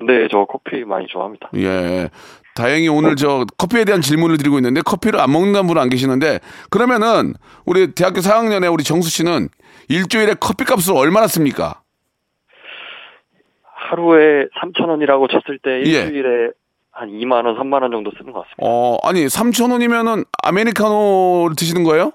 네, 0.00 0.28
저 0.30 0.46
커피 0.46 0.84
많이 0.84 1.06
좋아합니다. 1.06 1.50
예. 1.56 2.10
다행히 2.58 2.88
오늘 2.88 3.14
저 3.14 3.44
커피에 3.56 3.84
대한 3.84 4.00
질문을 4.00 4.36
드리고 4.36 4.58
있는데 4.58 4.80
커피를 4.82 5.20
안 5.20 5.30
먹는 5.30 5.68
분은 5.68 5.80
안 5.80 5.88
계시는데 5.88 6.40
그러면은 6.70 7.34
우리 7.64 7.92
대학교 7.94 8.18
4학년에 8.20 8.72
우리 8.72 8.82
정수 8.82 9.08
씨는 9.10 9.48
일주일에 9.88 10.34
커피 10.40 10.64
값을 10.64 10.96
얼마나 10.96 11.28
씁니까? 11.28 11.82
하루에 13.72 14.48
3천 14.60 14.88
원이라고 14.88 15.28
쳤을 15.28 15.58
때 15.62 15.70
예. 15.88 16.00
일주일에 16.02 16.50
한 16.90 17.10
2만 17.10 17.46
원, 17.46 17.56
3만 17.56 17.80
원 17.82 17.92
정도 17.92 18.10
쓰는 18.18 18.32
것 18.32 18.40
같습니다. 18.40 18.56
어, 18.58 18.98
아니, 19.04 19.24
3,000원이면은 19.26 20.26
아메리카노를 20.42 21.54
드시는 21.56 21.84
거예요? 21.84 22.10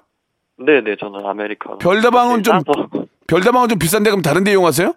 네, 0.58 0.82
네, 0.82 0.94
저는 1.00 1.24
아메리카노. 1.24 1.78
별다방은 1.78 2.42
좀- 2.42 2.58
따서. 2.62 2.88
별다방은 3.26 3.68
좀 3.70 3.78
비싼데 3.78 4.10
그럼 4.10 4.20
다른 4.20 4.44
데 4.44 4.50
이용하세요? 4.50 4.92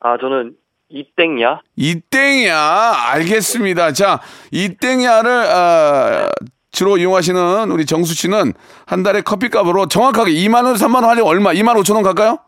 아, 0.00 0.16
저는 0.18 0.54
이땡야. 0.90 1.60
이땡야 1.76 2.92
알겠습니다. 3.12 3.92
자, 3.92 4.20
이땡야를 4.50 5.30
아, 5.30 6.28
주로 6.72 6.98
이용하시는 6.98 7.70
우리 7.70 7.86
정수 7.86 8.14
씨는 8.14 8.52
한 8.86 9.02
달에 9.02 9.20
커피값으로 9.22 9.86
정확하게 9.86 10.32
2만 10.32 10.64
원, 10.64 10.74
3만 10.74 10.96
원 10.96 11.04
하려면 11.04 11.26
얼마? 11.26 11.52
2만 11.52 11.76
5천 11.80 11.94
원 11.94 12.02
갈까요? 12.02 12.38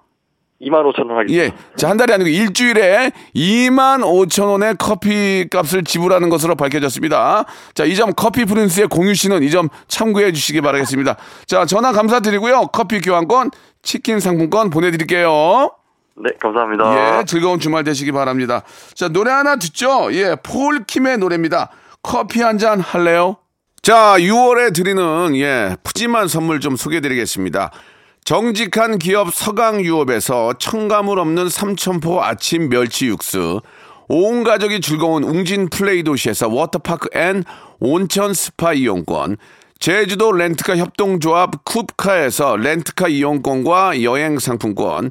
2만 0.61 0.83
5천 0.93 1.09
원 1.09 1.19
하겠습니다. 1.19 1.45
예. 1.45 1.53
자, 1.77 1.89
한 1.91 1.97
달이 1.97 2.13
아니고 2.13 2.29
일주일에 2.29 3.11
2만 3.35 4.01
5천 4.03 4.47
원의 4.47 4.77
커피 4.79 5.47
값을 5.51 5.83
지불하는 5.85 6.29
것으로 6.29 6.55
밝혀졌습니다. 6.55 7.45
자, 7.75 7.85
이 7.85 7.95
점 7.97 8.13
커피 8.15 8.45
프린스의 8.45 8.87
공유 8.89 9.15
씨는 9.15 9.43
이 9.43 9.51
점 9.51 9.69
참고해 9.89 10.33
주시기 10.33 10.61
바라겠습니다. 10.61 11.17
자, 11.47 11.65
전화 11.67 11.91
감사드리고요. 11.93 12.69
커피 12.73 13.01
교환권, 13.01 13.51
치킨 13.83 14.21
상품권 14.21 14.71
보내드릴게요. 14.71 15.71
네, 16.17 16.31
감사합니다. 16.41 17.21
예, 17.21 17.25
즐거운 17.25 17.59
주말 17.59 17.85
되시기 17.85 18.13
바랍니다. 18.13 18.63
자, 18.95 19.09
노래 19.09 19.31
하나 19.31 19.57
듣죠? 19.57 20.13
예, 20.13 20.37
폴킴의 20.43 21.19
노래입니다. 21.19 21.71
커피 22.03 22.43
한 22.43 22.59
잔 22.59 22.81
할래요? 22.81 23.37
자, 23.81 24.15
6월에 24.19 24.75
드리는, 24.75 25.35
예, 25.37 25.77
푸짐한 25.83 26.29
선물 26.29 26.61
좀 26.61 26.77
소개해 26.77 27.01
드리겠습니다. 27.01 27.71
정직한 28.25 28.99
기업 28.99 29.35
서강유업에서 29.35 30.55
첨가물 30.59 31.19
없는 31.19 31.49
삼천포 31.49 32.23
아침 32.23 32.69
멸치 32.69 33.07
육수, 33.07 33.61
온 34.09 34.45
가족이 34.45 34.81
즐거운 34.81 35.25
웅진 35.25 35.71
플레이 35.71 36.05
도시에서 36.05 36.49
워터파크 36.49 37.09
and 37.19 37.43
온천 37.81 38.35
스파 38.35 38.75
이용권, 38.75 39.39
제주도 39.81 40.31
렌트카 40.31 40.77
협동조합 40.77 41.65
쿱카에서 41.65 42.61
렌트카 42.61 43.09
이용권과 43.09 44.03
여행 44.05 44.39
상품권, 44.39 45.11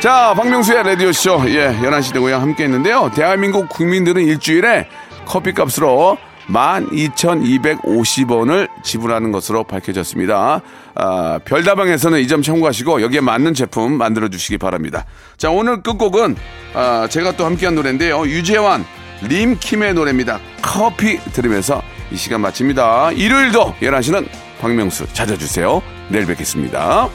자, 0.00 0.32
박명수의 0.34 0.82
라디오쇼. 0.82 1.42
예, 1.48 1.76
11시 1.82 2.12
되고요. 2.14 2.36
함께 2.36 2.64
했는데요. 2.64 3.10
대한민국 3.14 3.68
국민들은 3.68 4.24
일주일에 4.24 4.88
커피 5.26 5.52
값으로 5.52 6.16
12,250원을 6.48 8.68
지불하는 8.82 9.30
것으로 9.30 9.62
밝혀졌습니다. 9.64 10.62
아, 10.94 11.38
별다방에서는 11.44 12.18
이 12.20 12.26
점 12.26 12.40
참고하시고 12.42 13.02
여기에 13.02 13.20
맞는 13.20 13.52
제품 13.54 13.92
만들어 13.98 14.28
주시기 14.28 14.56
바랍니다. 14.58 15.04
자, 15.36 15.50
오늘 15.50 15.82
끝곡은 15.82 16.34
아, 16.74 17.06
제가 17.10 17.36
또 17.36 17.44
함께한 17.44 17.74
노래인데요. 17.74 18.22
유재환, 18.26 18.84
림킴의 19.22 19.92
노래입니다. 19.94 20.38
커피 20.62 21.18
들으면서 21.32 21.82
이 22.10 22.16
시간 22.16 22.40
마칩니다. 22.40 23.12
일요일도 23.12 23.74
11시는 23.82 24.26
박명수 24.60 25.12
찾아주세요. 25.12 25.82
내일 26.08 26.24
뵙겠습니다. 26.26 27.10